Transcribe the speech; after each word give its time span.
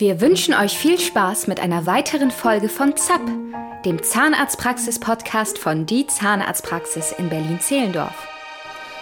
Wir 0.00 0.22
wünschen 0.22 0.54
euch 0.54 0.78
viel 0.78 0.98
Spaß 0.98 1.46
mit 1.46 1.60
einer 1.60 1.84
weiteren 1.84 2.30
Folge 2.30 2.70
von 2.70 2.96
ZAP, 2.96 3.20
dem 3.84 4.02
Zahnarztpraxis-Podcast 4.02 5.58
von 5.58 5.84
Die 5.84 6.06
Zahnarztpraxis 6.06 7.12
in 7.12 7.28
Berlin-Zehlendorf. 7.28 8.14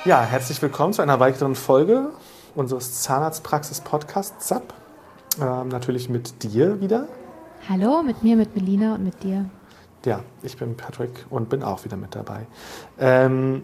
Ja, 0.05 0.25
herzlich 0.25 0.61
willkommen 0.61 0.93
zu 0.93 1.01
einer 1.03 1.21
weiteren 1.21 1.55
Folge 1.55 2.11
unseres 2.57 3.01
Zahnarztpraxis-Podcasts 3.03 4.49
ZAP. 4.49 4.75
Ähm, 5.41 5.69
natürlich 5.69 6.09
mit 6.09 6.43
dir 6.43 6.81
wieder. 6.81 7.07
Hallo, 7.69 8.03
mit 8.03 8.25
mir, 8.25 8.35
mit 8.35 8.57
Melina 8.57 8.97
und 8.97 9.05
mit 9.05 9.23
dir. 9.23 9.49
Ja, 10.05 10.25
ich 10.43 10.57
bin 10.57 10.77
Patrick 10.77 11.27
und 11.31 11.49
bin 11.49 11.63
auch 11.63 11.85
wieder 11.85 11.97
mit 11.97 12.17
dabei. 12.17 12.49
Ähm, 12.99 13.63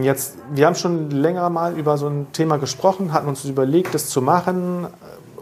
jetzt, 0.00 0.38
wir 0.52 0.66
haben 0.66 0.76
schon 0.76 1.10
länger 1.10 1.50
mal 1.50 1.76
über 1.76 1.98
so 1.98 2.06
ein 2.06 2.30
Thema 2.30 2.58
gesprochen, 2.58 3.12
hatten 3.12 3.26
uns 3.26 3.44
überlegt, 3.44 3.96
das 3.96 4.10
zu 4.10 4.22
machen. 4.22 4.86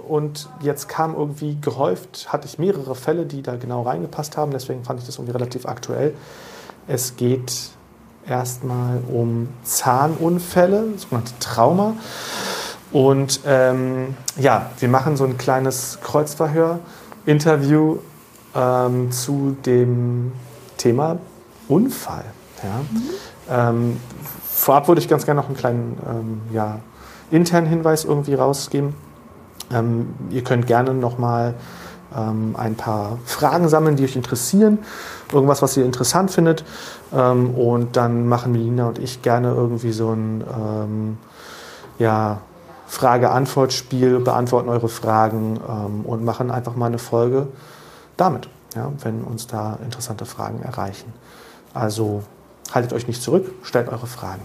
Und 0.08 0.48
jetzt 0.60 0.88
kam 0.88 1.14
irgendwie 1.14 1.58
gehäuft, 1.60 2.32
hatte 2.32 2.46
ich 2.46 2.58
mehrere 2.58 2.94
Fälle, 2.94 3.26
die 3.26 3.42
da 3.42 3.56
genau 3.56 3.82
reingepasst 3.82 4.36
haben. 4.36 4.52
Deswegen 4.52 4.84
fand 4.84 5.00
ich 5.00 5.06
das 5.06 5.16
irgendwie 5.16 5.32
relativ 5.32 5.66
aktuell. 5.66 6.14
Es 6.86 7.16
geht 7.16 7.70
erstmal 8.26 9.00
um 9.08 9.48
Zahnunfälle, 9.62 10.94
sogenannte 10.96 11.32
Trauma. 11.40 11.94
Und 12.92 13.40
ähm, 13.46 14.14
ja, 14.38 14.70
wir 14.78 14.88
machen 14.88 15.16
so 15.16 15.24
ein 15.24 15.36
kleines 15.36 15.98
Kreuzverhör-Interview 16.02 17.98
ähm, 18.54 19.10
zu 19.10 19.56
dem 19.66 20.32
Thema 20.76 21.18
Unfall. 21.68 22.24
Ja. 22.62 22.78
Mhm. 22.78 23.02
Ähm, 23.50 24.00
vorab 24.44 24.88
würde 24.88 25.00
ich 25.00 25.08
ganz 25.08 25.24
gerne 25.24 25.40
noch 25.40 25.48
einen 25.48 25.56
kleinen 25.56 25.98
ähm, 26.08 26.40
ja, 26.52 26.78
internen 27.30 27.66
Hinweis 27.66 28.04
irgendwie 28.04 28.34
rausgeben. 28.34 28.94
Ähm, 29.74 30.14
ihr 30.30 30.44
könnt 30.44 30.66
gerne 30.66 30.94
nochmal 30.94 31.54
ähm, 32.16 32.54
ein 32.56 32.76
paar 32.76 33.18
Fragen 33.24 33.68
sammeln, 33.68 33.96
die 33.96 34.04
euch 34.04 34.16
interessieren, 34.16 34.78
irgendwas, 35.32 35.62
was 35.62 35.76
ihr 35.76 35.84
interessant 35.84 36.30
findet. 36.30 36.64
Ähm, 37.12 37.54
und 37.54 37.96
dann 37.96 38.28
machen 38.28 38.52
Melina 38.52 38.88
und 38.88 38.98
ich 38.98 39.22
gerne 39.22 39.52
irgendwie 39.52 39.92
so 39.92 40.12
ein 40.12 40.42
ähm, 40.42 41.18
ja, 41.98 42.40
Frage-Antwort-Spiel, 42.86 44.20
beantworten 44.20 44.68
eure 44.68 44.88
Fragen 44.88 45.58
ähm, 45.68 46.04
und 46.04 46.24
machen 46.24 46.50
einfach 46.50 46.76
mal 46.76 46.86
eine 46.86 46.98
Folge 46.98 47.48
damit, 48.16 48.48
ja, 48.76 48.92
wenn 49.02 49.22
uns 49.22 49.46
da 49.46 49.78
interessante 49.82 50.24
Fragen 50.24 50.62
erreichen. 50.62 51.12
Also 51.72 52.22
haltet 52.72 52.92
euch 52.92 53.08
nicht 53.08 53.22
zurück, 53.22 53.50
stellt 53.62 53.88
eure 53.88 54.06
Fragen. 54.06 54.42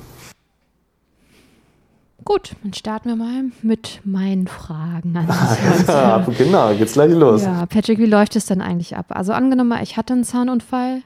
Gut, 2.30 2.52
dann 2.62 2.74
starten 2.76 3.10
wir 3.10 3.16
mal 3.16 3.46
mit 3.64 4.02
meinen 4.04 4.48
Fragen. 4.48 5.18
An 5.18 5.28
ja, 5.88 6.24
genau, 6.38 6.76
geht's 6.76 6.94
gleich 6.94 7.12
los. 7.12 7.42
Ja, 7.42 7.66
Patrick, 7.66 7.98
wie 7.98 8.06
läuft 8.06 8.36
es 8.36 8.46
denn 8.46 8.62
eigentlich 8.62 8.96
ab? 8.96 9.08
Also 9.10 9.34
angenommen, 9.34 9.76
ich 9.82 9.98
hatte 9.98 10.14
einen 10.14 10.24
Zahnunfall, 10.24 11.02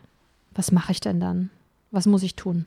was 0.54 0.74
mache 0.74 0.92
ich 0.92 1.00
denn 1.00 1.22
dann? 1.22 1.50
Was 1.92 2.08
muss 2.08 2.24
ich 2.24 2.36
tun? 2.36 2.66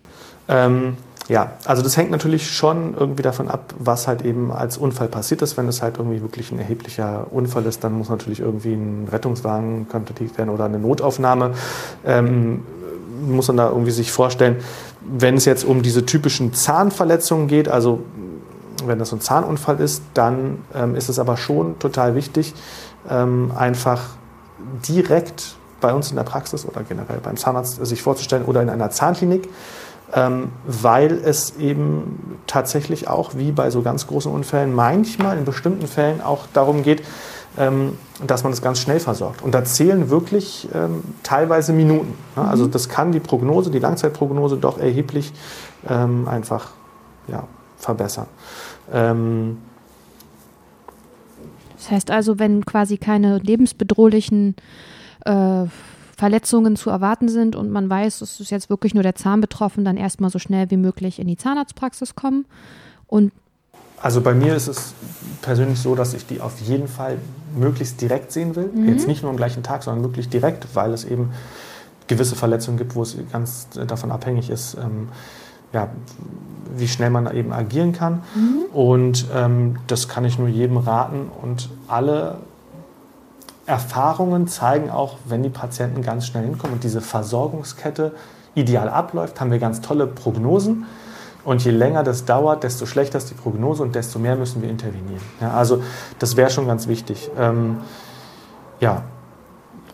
Ähm, 0.49 0.97
ja, 1.29 1.53
also 1.67 1.83
das 1.83 1.99
hängt 1.99 2.11
natürlich 2.11 2.51
schon 2.51 2.95
irgendwie 2.95 3.23
davon 3.23 3.49
ab, 3.49 3.75
was 3.79 4.09
halt 4.09 4.25
eben 4.25 4.51
als 4.51 4.79
Unfall 4.79 5.09
passiert 5.09 5.43
ist. 5.43 5.59
Wenn 5.59 5.69
es 5.69 5.83
halt 5.83 5.99
irgendwie 5.99 6.23
wirklich 6.23 6.51
ein 6.51 6.59
erheblicher 6.59 7.27
Unfall 7.31 7.67
ist, 7.67 7.85
dann 7.85 7.93
muss 7.93 8.09
natürlich 8.09 8.41
irgendwie 8.41 8.73
ein 8.73 9.07
Rettungswagen 9.13 9.87
kontaktiert 9.87 10.39
werden 10.39 10.49
oder 10.49 10.65
eine 10.65 10.79
Notaufnahme. 10.79 11.53
Ähm, 12.07 12.63
muss 13.21 13.49
man 13.49 13.59
da 13.59 13.69
irgendwie 13.69 13.91
sich 13.91 14.11
vorstellen, 14.11 14.57
wenn 15.03 15.37
es 15.37 15.45
jetzt 15.45 15.65
um 15.65 15.83
diese 15.83 16.07
typischen 16.07 16.55
Zahnverletzungen 16.55 17.49
geht, 17.49 17.69
also 17.69 18.03
wenn 18.89 18.99
das 18.99 19.11
so 19.11 19.17
ein 19.17 19.21
Zahnunfall 19.21 19.81
ist, 19.81 20.03
dann 20.15 20.65
ähm, 20.75 20.95
ist 20.95 21.09
es 21.09 21.19
aber 21.19 21.37
schon 21.37 21.79
total 21.79 22.15
wichtig, 22.15 22.55
ähm, 23.09 23.53
einfach 23.57 24.03
direkt 24.87 25.57
bei 25.81 25.93
uns 25.93 26.11
in 26.11 26.17
der 26.17 26.25
Praxis 26.25 26.67
oder 26.67 26.83
generell 26.83 27.19
beim 27.23 27.37
Zahnarzt 27.37 27.85
sich 27.85 28.03
vorzustellen 28.03 28.45
oder 28.45 28.63
in 28.63 28.71
einer 28.71 28.91
Zahnklinik, 28.91 29.49
ähm, 30.15 30.51
weil 30.67 31.13
es 31.13 31.57
eben 31.57 32.39
tatsächlich 32.47 33.09
auch 33.09 33.35
wie 33.35 33.53
bei 33.53 33.71
so 33.71 33.83
ganz 33.83 34.07
großen 34.07 34.31
Unfällen 34.33 34.75
manchmal 34.75 35.37
in 35.37 35.45
bestimmten 35.45 35.87
Fällen 35.87 36.21
auch 36.21 36.47
darum 36.53 36.83
geht, 36.83 37.03
ähm, 37.59 37.99
dass 38.27 38.43
man 38.43 38.53
das 38.53 38.63
ganz 38.63 38.81
schnell 38.81 39.01
versorgt. 39.01 39.43
Und 39.43 39.55
da 39.55 39.65
zählen 39.65 40.11
wirklich 40.11 40.69
ähm, 40.75 41.03
teilweise 41.23 41.73
Minuten. 41.73 42.15
Ne? 42.37 42.49
Also 42.49 42.65
mhm. 42.65 42.71
das 42.71 42.89
kann 42.89 43.13
die 43.13 43.21
Prognose, 43.21 43.71
die 43.71 43.79
Langzeitprognose 43.79 44.57
doch 44.57 44.79
erheblich 44.79 45.33
ähm, 45.89 46.29
einfach 46.29 46.71
ja, 47.29 47.45
verbessern. 47.79 48.27
Ähm, 48.93 49.59
das 51.77 51.91
heißt 51.91 52.11
also, 52.11 52.39
wenn 52.39 52.65
quasi 52.65 52.97
keine 52.97 53.39
lebensbedrohlichen 53.39 54.57
äh, 55.25 55.65
Verletzungen 56.17 56.77
zu 56.77 56.91
erwarten 56.91 57.29
sind 57.29 57.57
und 57.57 57.71
man 57.71 57.91
weiß, 57.91 58.23
es 58.23 58.41
ist 58.41 58.51
jetzt 58.51 58.71
wirklich 58.71 58.95
nur 58.95 59.03
der 59.03 59.15
Zahn 59.15 59.41
betroffen, 59.41 59.85
dann 59.85 59.97
erstmal 59.97 60.31
so 60.31 60.39
schnell 60.39 60.71
wie 60.71 60.79
möglich 60.79 61.19
in 61.19 61.29
die 61.29 61.37
Zahnarztpraxis 61.37 62.15
kommen. 62.15 62.47
Und 63.07 63.33
also 64.01 64.21
bei 64.21 64.35
mir 64.35 64.57
ist 64.57 64.67
es 64.67 64.95
persönlich 65.43 65.79
so, 65.79 65.95
dass 65.95 66.15
ich 66.15 66.27
die 66.27 66.41
auf 66.41 66.61
jeden 66.61 66.89
Fall 66.89 67.19
möglichst 67.57 68.01
direkt 68.01 68.33
sehen 68.33 68.57
will. 68.57 68.71
Mhm. 68.75 68.89
Jetzt 68.89 69.07
nicht 69.07 69.23
nur 69.23 69.31
am 69.31 69.37
gleichen 69.37 69.63
Tag, 69.63 69.83
sondern 69.83 70.05
wirklich 70.05 70.29
direkt, 70.29 70.75
weil 70.75 70.93
es 70.93 71.05
eben 71.05 71.33
gewisse 72.07 72.37
Verletzungen 72.37 72.79
gibt, 72.79 72.95
wo 72.95 73.03
es 73.03 73.17
ganz 73.33 73.69
davon 73.87 74.11
abhängig 74.11 74.51
ist, 74.51 74.75
ähm, 74.75 75.09
ja, 75.77 75.89
wie 76.75 76.89
schnell 76.89 77.11
man 77.11 77.33
eben 77.35 77.53
agieren 77.53 77.93
kann. 77.93 78.23
Mhm. 78.35 78.65
Und 78.73 79.27
ähm, 79.35 79.77
das 79.87 80.09
kann 80.09 80.25
ich 80.25 80.39
nur 80.39 80.49
jedem 80.49 80.79
raten. 80.79 81.31
Und 81.43 81.69
alle 81.87 82.39
Erfahrungen 83.67 84.49
zeigen 84.49 84.91
auch, 84.91 85.19
wenn 85.27 85.43
die 85.43 85.51
Patienten 85.51 86.01
ganz 86.03 86.27
schnell 86.27 86.45
hinkommen 86.45 86.75
und 86.75 86.85
diese 86.85 87.03
Versorgungskette 87.03 88.13
ideal 88.55 88.89
abläuft, 88.89 89.39
haben 89.39 89.51
wir 89.51 89.59
ganz 89.59 89.83
tolle 89.83 90.07
Prognosen. 90.07 90.87
Und 91.45 91.63
je 91.63 91.71
länger 91.71 92.03
das 92.03 92.25
dauert, 92.25 92.65
desto 92.65 92.87
schlechter 92.87 93.19
ist 93.19 93.31
die 93.31 93.35
Prognose 93.35 93.83
und 93.83 93.95
desto 93.95 94.19
mehr 94.19 94.35
müssen 94.35 94.63
wir 94.63 94.71
intervenieren. 94.71 95.21
Ja, 95.41 95.53
also 95.53 95.83
das 96.19 96.37
wäre 96.37 96.51
schon 96.51 96.67
ganz 96.67 96.89
wichtig. 96.89 97.31
Ähm, 97.39 97.77
ja, 98.81 99.03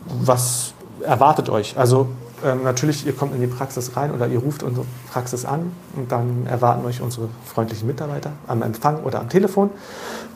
was 0.07 0.75
erwartet 1.03 1.51
euch? 1.51 1.77
Also 1.77 2.09
ähm, 2.45 2.63
natürlich, 2.65 3.07
ihr 3.07 3.15
kommt 3.15 3.35
in 3.35 3.41
die 3.41 3.47
Praxis 3.47 3.97
rein 3.97 4.13
oder 4.13 4.27
ihr 4.27 4.39
ruft 4.39 4.63
unsere 4.63 4.87
Praxis 5.11 5.45
an 5.45 5.73
und 5.97 6.11
dann 6.11 6.47
erwarten 6.47 6.85
euch 6.87 7.01
unsere 7.01 7.29
freundlichen 7.45 7.87
Mitarbeiter 7.87 8.33
am 8.47 8.63
Empfang 8.63 9.03
oder 9.05 9.21
am 9.21 9.29
Telefon. 9.29 9.71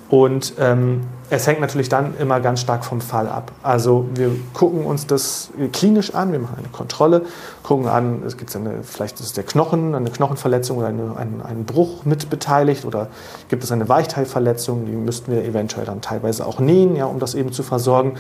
Und 0.09 0.55
ähm, 0.61 1.03
es 1.31 1.49
hängt 1.49 1.61
natürlich 1.61 1.89
dann 1.89 2.17
immer 2.19 2.39
ganz 2.39 2.61
stark 2.61 2.85
vom 2.85 3.01
Fall 3.01 3.27
ab. 3.27 3.51
Also 3.65 4.07
wir 4.15 4.31
gucken 4.53 4.87
uns 4.87 5.09
das 5.09 5.51
klinisch 5.73 6.15
an, 6.15 6.31
wir 6.31 6.39
machen 6.39 6.55
eine 6.59 6.69
Kontrolle, 6.69 7.23
gucken 7.65 7.89
an, 7.89 8.23
es 8.25 8.37
gibt 8.37 8.55
eine, 8.55 8.85
vielleicht 8.85 9.19
ist 9.19 9.37
der 9.37 9.43
Knochen, 9.43 9.97
eine 9.97 10.11
Knochenverletzung 10.11 10.79
oder 10.79 10.89
eine, 10.89 11.17
ein, 11.17 11.43
ein 11.45 11.65
Bruch 11.65 12.05
mit 12.05 12.31
beteiligt 12.31 12.85
oder 12.85 13.09
gibt 13.49 13.65
es 13.65 13.73
eine 13.73 13.89
Weichteilverletzung, 13.89 14.87
die 14.87 14.93
müssten 14.93 15.33
wir 15.33 15.45
eventuell 15.45 15.87
dann 15.87 16.01
teilweise 16.01 16.47
auch 16.47 16.61
nähen, 16.61 16.95
ja, 16.95 17.07
um 17.07 17.19
das 17.19 17.35
eben 17.35 17.51
zu 17.51 17.65
versorgen. 17.65 18.15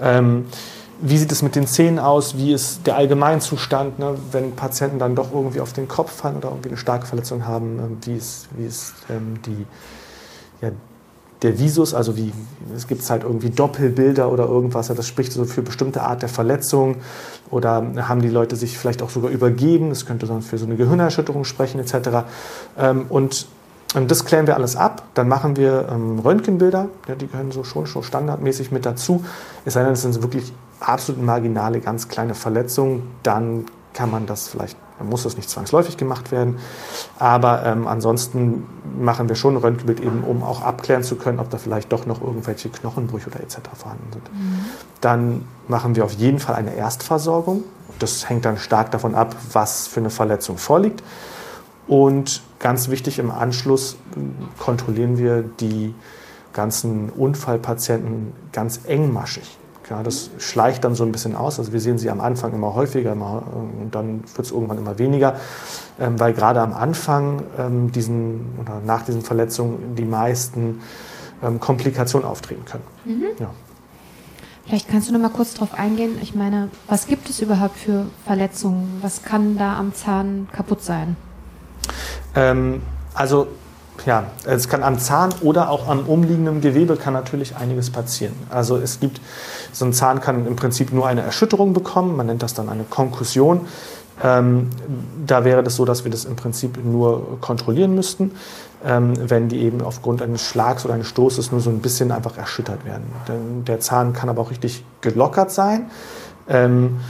Ähm, 0.00 0.46
wie 1.00 1.18
sieht 1.18 1.30
es 1.32 1.42
mit 1.42 1.56
den 1.56 1.66
Zähnen 1.66 1.98
aus? 1.98 2.36
Wie 2.36 2.52
ist 2.52 2.86
der 2.86 2.96
Allgemeinzustand, 2.96 3.98
ne? 3.98 4.16
wenn 4.32 4.52
Patienten 4.52 4.98
dann 4.98 5.14
doch 5.14 5.32
irgendwie 5.32 5.60
auf 5.60 5.72
den 5.72 5.88
Kopf 5.88 6.12
fallen 6.12 6.36
oder 6.36 6.48
irgendwie 6.48 6.70
eine 6.70 6.78
starke 6.78 7.06
Verletzung 7.06 7.46
haben? 7.46 7.78
Ähm, 7.78 7.98
wie 8.04 8.16
ist, 8.16 8.48
wie 8.56 8.66
ist 8.66 8.94
ähm, 9.10 9.40
die, 9.44 9.66
ja, 10.62 10.70
der 11.42 11.58
Visus? 11.58 11.92
Also 11.92 12.16
wie, 12.16 12.32
es 12.74 12.86
gibt 12.86 13.08
halt 13.08 13.24
irgendwie 13.24 13.50
Doppelbilder 13.50 14.30
oder 14.30 14.46
irgendwas. 14.46 14.88
Das 14.88 15.06
spricht 15.06 15.32
so 15.32 15.44
für 15.44 15.62
bestimmte 15.62 16.02
Art 16.02 16.22
der 16.22 16.28
Verletzung. 16.28 16.96
Oder 17.50 17.84
haben 18.08 18.22
die 18.22 18.28
Leute 18.28 18.56
sich 18.56 18.78
vielleicht 18.78 19.02
auch 19.02 19.10
sogar 19.10 19.30
übergeben? 19.30 19.90
Das 19.90 20.06
könnte 20.06 20.26
dann 20.26 20.42
für 20.42 20.58
so 20.58 20.66
eine 20.66 20.76
Gehirnerschütterung 20.76 21.44
sprechen 21.44 21.78
etc. 21.78 22.26
Ähm, 22.78 23.06
und 23.08 23.46
und 23.94 24.10
das 24.10 24.24
klären 24.24 24.46
wir 24.46 24.56
alles 24.56 24.76
ab. 24.76 25.04
Dann 25.14 25.28
machen 25.28 25.56
wir 25.56 25.88
ähm, 25.90 26.18
Röntgenbilder, 26.18 26.88
ja, 27.08 27.14
die 27.14 27.28
gehören 27.28 27.52
so 27.52 27.64
schon, 27.64 27.86
schon 27.86 28.02
standardmäßig 28.02 28.70
mit 28.70 28.84
dazu. 28.84 29.24
Es 29.64 29.74
sei 29.74 29.84
denn, 29.84 29.92
es 29.92 30.02
sind 30.02 30.20
wirklich 30.22 30.52
absolut 30.80 31.22
marginale, 31.22 31.80
ganz 31.80 32.08
kleine 32.08 32.34
Verletzungen, 32.34 33.10
dann 33.22 33.66
kann 33.92 34.10
man 34.10 34.26
das 34.26 34.48
vielleicht, 34.48 34.76
dann 34.98 35.08
muss 35.08 35.22
das 35.22 35.36
nicht 35.36 35.48
zwangsläufig 35.48 35.96
gemacht 35.96 36.30
werden. 36.30 36.58
Aber 37.18 37.64
ähm, 37.64 37.86
ansonsten 37.86 38.66
machen 38.98 39.28
wir 39.28 39.36
schon 39.36 39.54
ein 39.54 39.58
Röntgenbild 39.58 40.00
eben, 40.00 40.22
um 40.22 40.42
auch 40.42 40.62
abklären 40.62 41.02
zu 41.02 41.16
können, 41.16 41.40
ob 41.40 41.50
da 41.50 41.58
vielleicht 41.58 41.92
doch 41.92 42.06
noch 42.06 42.20
irgendwelche 42.20 42.68
Knochenbrüche 42.68 43.30
oder 43.30 43.40
etc. 43.40 43.58
vorhanden 43.74 44.12
sind. 44.12 44.32
Mhm. 44.32 44.64
Dann 45.00 45.44
machen 45.68 45.96
wir 45.96 46.04
auf 46.04 46.12
jeden 46.12 46.38
Fall 46.38 46.54
eine 46.56 46.74
Erstversorgung. 46.74 47.64
Das 47.98 48.28
hängt 48.28 48.44
dann 48.44 48.58
stark 48.58 48.90
davon 48.90 49.14
ab, 49.14 49.34
was 49.52 49.86
für 49.86 50.00
eine 50.00 50.10
Verletzung 50.10 50.58
vorliegt. 50.58 51.02
Und 51.88 52.42
ganz 52.58 52.88
wichtig 52.88 53.18
im 53.18 53.30
Anschluss 53.30 53.96
kontrollieren 54.58 55.18
wir 55.18 55.42
die 55.42 55.94
ganzen 56.52 57.10
Unfallpatienten 57.10 58.32
ganz 58.52 58.80
engmaschig. 58.86 59.56
Ja, 59.88 60.02
das 60.02 60.30
schleicht 60.38 60.82
dann 60.84 60.94
so 60.94 61.04
ein 61.04 61.12
bisschen 61.12 61.36
aus. 61.36 61.58
Also 61.58 61.72
wir 61.72 61.80
sehen 61.80 61.98
sie 61.98 62.10
am 62.10 62.20
Anfang 62.20 62.52
immer 62.52 62.74
häufiger 62.74 63.12
immer, 63.12 63.44
und 63.52 63.94
dann 63.94 64.24
wird 64.34 64.46
es 64.46 64.50
irgendwann 64.50 64.78
immer 64.78 64.98
weniger, 64.98 65.36
ähm, 66.00 66.18
weil 66.18 66.32
gerade 66.32 66.60
am 66.60 66.72
Anfang 66.72 67.42
ähm, 67.58 67.92
diesen, 67.92 68.46
oder 68.60 68.80
nach 68.84 69.02
diesen 69.02 69.22
Verletzungen 69.22 69.94
die 69.94 70.04
meisten 70.04 70.80
ähm, 71.42 71.60
Komplikationen 71.60 72.26
auftreten 72.26 72.64
können. 72.64 72.84
Mhm. 73.04 73.26
Ja. 73.38 73.50
Vielleicht 74.66 74.88
kannst 74.88 75.08
du 75.08 75.12
noch 75.12 75.20
mal 75.20 75.28
kurz 75.28 75.54
darauf 75.54 75.74
eingehen. 75.74 76.18
Ich 76.20 76.34
meine, 76.34 76.70
was 76.88 77.06
gibt 77.06 77.30
es 77.30 77.40
überhaupt 77.40 77.78
für 77.78 78.06
Verletzungen? 78.24 78.98
Was 79.00 79.22
kann 79.22 79.56
da 79.56 79.78
am 79.78 79.94
Zahn 79.94 80.48
kaputt 80.50 80.82
sein? 80.82 81.16
Ähm, 82.34 82.82
also 83.14 83.46
ja, 84.04 84.24
es 84.44 84.68
kann 84.68 84.82
am 84.82 84.98
Zahn 84.98 85.30
oder 85.40 85.70
auch 85.70 85.88
am 85.88 86.00
umliegenden 86.00 86.60
Gewebe 86.60 86.96
kann 86.96 87.14
natürlich 87.14 87.56
einiges 87.56 87.90
passieren. 87.90 88.34
Also 88.50 88.76
es 88.76 89.00
gibt, 89.00 89.20
so 89.72 89.84
ein 89.84 89.92
Zahn 89.92 90.20
kann 90.20 90.46
im 90.46 90.56
Prinzip 90.56 90.92
nur 90.92 91.06
eine 91.06 91.22
Erschütterung 91.22 91.72
bekommen, 91.72 92.16
man 92.16 92.26
nennt 92.26 92.42
das 92.42 92.54
dann 92.54 92.68
eine 92.68 92.84
Konkussion. 92.84 93.60
Ähm, 94.22 94.70
da 95.26 95.44
wäre 95.44 95.62
das 95.62 95.76
so, 95.76 95.84
dass 95.84 96.04
wir 96.04 96.10
das 96.10 96.24
im 96.24 96.36
Prinzip 96.36 96.82
nur 96.82 97.38
kontrollieren 97.40 97.94
müssten, 97.94 98.32
ähm, 98.84 99.12
wenn 99.18 99.48
die 99.48 99.60
eben 99.60 99.82
aufgrund 99.82 100.22
eines 100.22 100.42
Schlags 100.42 100.84
oder 100.84 100.94
eines 100.94 101.08
Stoßes 101.08 101.52
nur 101.52 101.60
so 101.60 101.70
ein 101.70 101.80
bisschen 101.80 102.12
einfach 102.12 102.38
erschüttert 102.38 102.84
werden. 102.84 103.04
Denn 103.28 103.64
der 103.64 103.80
Zahn 103.80 104.12
kann 104.12 104.28
aber 104.28 104.42
auch 104.42 104.50
richtig 104.50 104.84
gelockert 105.02 105.50
sein. 105.50 105.90
Ähm, 106.48 107.00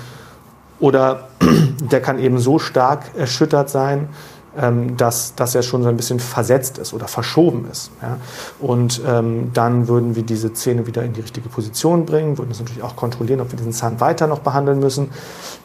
oder 0.81 1.29
der 1.91 2.01
kann 2.01 2.19
eben 2.19 2.39
so 2.39 2.59
stark 2.59 3.03
erschüttert 3.17 3.71
sein, 3.71 4.09
ähm, 4.59 4.97
dass, 4.97 5.35
dass 5.35 5.55
er 5.55 5.63
schon 5.63 5.83
so 5.83 5.89
ein 5.89 5.97
bisschen 5.97 6.21
versetzt 6.21 6.79
ist 6.79 6.95
oder 6.95 7.09
verschoben 7.09 7.67
ist. 7.71 7.91
Ja? 8.01 8.19
Und 8.59 9.03
ähm, 9.07 9.51
dann 9.53 9.89
würden 9.89 10.17
wir 10.17 10.23
diese 10.23 10.53
Zähne 10.53 10.87
wieder 10.87 11.03
in 11.03 11.13
die 11.13 11.21
richtige 11.21 11.49
Position 11.49 12.07
bringen, 12.07 12.39
würden 12.39 12.49
das 12.51 12.61
natürlich 12.61 12.83
auch 12.83 12.97
kontrollieren, 12.97 13.41
ob 13.41 13.51
wir 13.53 13.57
diesen 13.57 13.73
Zahn 13.73 14.01
weiter 14.01 14.27
noch 14.27 14.41
behandeln 14.41 14.79
müssen. 14.79 15.11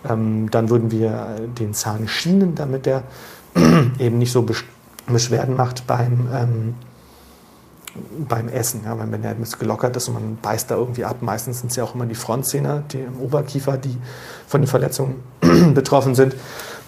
Ähm, 0.08 0.50
dann 0.52 0.70
würden 0.70 0.92
wir 0.92 1.38
den 1.58 1.74
Zahn 1.74 2.08
schienen, 2.08 2.56
damit 2.56 2.86
der 2.86 3.04
eben 4.00 4.18
nicht 4.18 4.32
so 4.32 4.46
Beschwerden 5.08 5.56
macht 5.56 5.88
beim, 5.88 6.28
ähm, 6.34 6.76
beim 8.28 8.50
Essen. 8.50 8.82
Ja? 8.84 8.98
Wenn 9.00 9.22
der 9.22 9.32
etwas 9.32 9.58
gelockert 9.58 9.96
ist 9.96 10.10
und 10.10 10.16
man 10.16 10.38
beißt 10.42 10.70
da 10.70 10.76
irgendwie 10.76 11.06
ab, 11.06 11.18
meistens 11.22 11.60
sind 11.60 11.70
es 11.70 11.78
ja 11.78 11.84
auch 11.84 11.96
immer 11.96 12.06
die 12.06 12.16
Frontzähne, 12.16 12.84
die 12.92 13.00
im 13.00 13.20
Oberkiefer, 13.20 13.78
die 13.78 13.98
von 14.48 14.62
den 14.62 14.68
Verletzungen 14.68 15.24
betroffen 15.74 16.16
sind. 16.16 16.36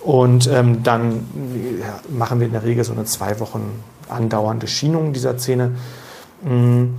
Und 0.03 0.47
ähm, 0.47 0.83
dann 0.83 1.25
ja, 1.79 1.99
machen 2.09 2.39
wir 2.39 2.47
in 2.47 2.53
der 2.53 2.63
Regel 2.63 2.83
so 2.83 2.91
eine 2.91 3.05
zwei 3.05 3.39
Wochen 3.39 3.83
andauernde 4.09 4.67
Schienung 4.67 5.13
dieser 5.13 5.37
Zähne. 5.37 5.75
Mm. 6.43 6.95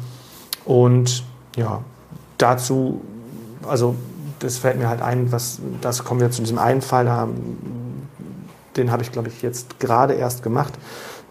Und 0.64 1.24
ja, 1.56 1.82
dazu, 2.38 3.02
also 3.68 3.94
das 4.38 4.56
fällt 4.56 4.78
mir 4.78 4.88
halt 4.88 5.02
ein, 5.02 5.30
was, 5.30 5.58
das 5.82 6.04
kommen 6.04 6.20
wir 6.20 6.30
zu 6.30 6.40
diesem 6.40 6.58
einen 6.58 6.80
Fall, 6.80 7.04
da, 7.04 7.28
den 8.76 8.90
habe 8.90 9.02
ich, 9.02 9.12
glaube 9.12 9.28
ich, 9.28 9.42
jetzt 9.42 9.78
gerade 9.78 10.14
erst 10.14 10.42
gemacht. 10.42 10.72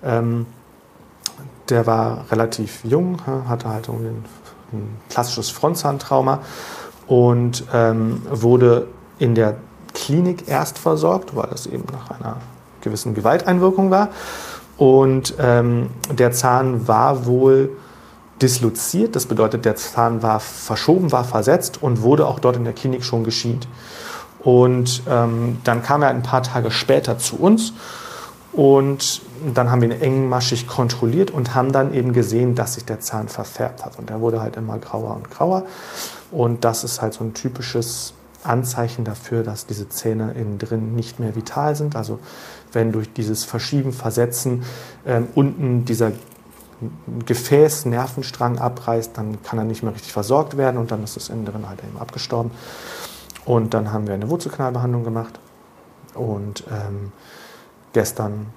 Ähm, 0.04 0.46
der 1.70 1.88
war 1.88 2.25
relativ 2.31 2.84
jung, 2.84 3.25
hatte 3.25 3.70
halt 3.70 3.90
ein, 3.90 4.25
ein 4.72 4.98
klassisches 5.10 5.50
Frontzahntrauma 5.50 6.42
und 7.08 7.64
ähm, 7.74 8.22
wurde 8.30 8.88
in 9.18 9.34
der 9.34 9.58
Klinik 9.94 10.48
erst 10.48 10.80
versorgt, 10.80 11.36
weil 11.36 11.48
das 11.50 11.68
eben 11.68 11.86
nach 11.92 12.12
einer 12.12 12.38
gewissen 12.81 13.13
Gewalteinwirkung 13.13 13.92
war. 13.92 14.10
Und 14.78 15.36
ähm, 15.40 15.90
der 16.12 16.31
Zahn 16.31 16.88
war 16.88 17.25
wohl 17.25 17.69
disloziert, 18.42 19.16
das 19.16 19.25
bedeutet, 19.25 19.66
der 19.66 19.75
Zahn 19.75 20.22
war 20.22 20.40
verschoben, 20.40 21.12
war 21.12 21.24
versetzt 21.24 21.81
und 21.81 22.01
wurde 22.01 22.28
auch 22.28 22.40
dort 22.40 22.57
in 22.57 22.63
der 22.63 22.74
Klinik 22.74 23.04
schon 23.04 23.24
geschient. 23.24 23.68
Und 24.40 25.04
ähm, 25.10 25.60
dann 25.63 25.84
kam 25.84 26.01
er 26.01 26.10
ein 26.10 26.24
paar 26.24 26.44
Tage 26.44 26.69
später 26.72 27.18
zu 27.18 27.38
uns 27.38 27.74
und 28.51 29.22
dann 29.54 29.72
haben 29.72 29.81
wir 29.81 29.89
ihn 29.89 30.01
engmaschig 30.01 30.68
kontrolliert 30.68 31.31
und 31.31 31.56
haben 31.56 31.72
dann 31.72 31.94
eben 31.94 32.13
gesehen, 32.13 32.54
dass 32.56 32.75
sich 32.75 32.86
der 32.86 33.00
Zahn 33.00 33.28
verfärbt 33.30 33.86
hat. 33.86 33.98
Und 33.98 34.10
er 34.10 34.19
wurde 34.22 34.42
halt 34.42 34.57
immer 34.57 34.78
grauer 34.78 35.16
und 35.16 35.31
grauer. 35.31 35.63
Und 36.31 36.66
das 36.66 36.84
ist 36.84 37.01
halt 37.01 37.13
so 37.13 37.24
ein 37.24 37.34
typisches 37.34 38.13
Anzeichen 38.45 39.06
dafür, 39.06 39.44
dass 39.44 39.66
diese 39.66 39.90
Zähne 39.90 40.34
innen 40.34 40.57
drin 40.57 40.95
nicht 40.95 41.19
mehr 41.19 41.36
vital 41.36 41.75
sind. 41.75 41.95
Also 41.95 42.19
wenn 42.72 42.92
durch 42.92 43.12
dieses 43.13 43.44
Verschieben, 43.44 43.94
Versetzen 43.94 44.63
äh, 45.06 45.22
unten 45.36 45.86
dieser 45.86 46.12
Gefäß, 47.25 47.86
Nervenstrang 47.86 48.60
abreißt, 48.60 49.18
dann 49.18 49.42
kann 49.44 49.57
er 49.57 49.63
nicht 49.63 49.84
mehr 49.84 49.94
richtig 49.94 50.12
versorgt 50.12 50.57
werden 50.57 50.78
und 50.78 50.92
dann 50.92 51.04
ist 51.04 51.16
das 51.16 51.30
innen 51.30 51.45
drin 51.45 51.69
halt 51.69 51.84
eben 51.84 51.98
abgestorben. 51.98 52.51
Und 53.45 53.74
dann 53.74 53.92
haben 53.92 54.07
wir 54.07 54.13
eine 54.13 54.30
Wurzelkanalbehandlung 54.30 55.04
gemacht 55.04 55.39
und 56.13 56.63
ähm, 56.72 57.12
gestern, 57.94 58.48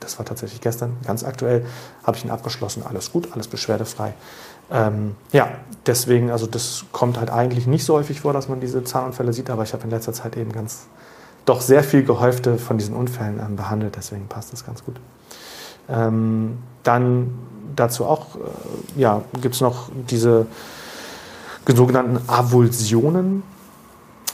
das 0.00 0.18
war 0.18 0.26
tatsächlich 0.26 0.60
gestern, 0.60 0.96
ganz 1.04 1.24
aktuell, 1.24 1.64
habe 2.04 2.16
ich 2.16 2.24
ihn 2.24 2.30
abgeschlossen. 2.30 2.82
Alles 2.86 3.12
gut, 3.12 3.32
alles 3.32 3.48
beschwerdefrei. 3.48 4.14
Ähm, 4.70 5.16
ja, 5.32 5.48
deswegen, 5.86 6.30
also 6.30 6.46
das 6.46 6.84
kommt 6.92 7.18
halt 7.18 7.30
eigentlich 7.30 7.66
nicht 7.66 7.84
so 7.84 7.94
häufig 7.94 8.20
vor, 8.20 8.32
dass 8.32 8.48
man 8.48 8.60
diese 8.60 8.84
Zahnunfälle 8.84 9.32
sieht, 9.32 9.50
aber 9.50 9.62
ich 9.62 9.72
habe 9.72 9.84
in 9.84 9.90
letzter 9.90 10.12
Zeit 10.12 10.36
eben 10.36 10.52
ganz, 10.52 10.86
doch 11.44 11.60
sehr 11.60 11.82
viel 11.82 12.04
gehäufte 12.04 12.58
von 12.58 12.78
diesen 12.78 12.94
Unfällen 12.94 13.40
ähm, 13.40 13.56
behandelt, 13.56 13.96
deswegen 13.96 14.26
passt 14.28 14.52
das 14.52 14.64
ganz 14.64 14.84
gut. 14.84 14.96
Ähm, 15.88 16.58
dann 16.82 17.34
dazu 17.74 18.04
auch, 18.04 18.36
äh, 18.36 19.00
ja, 19.00 19.22
gibt 19.40 19.54
es 19.54 19.60
noch 19.60 19.90
diese 20.08 20.46
sogenannten 21.66 22.18
Avulsionen. 22.28 23.42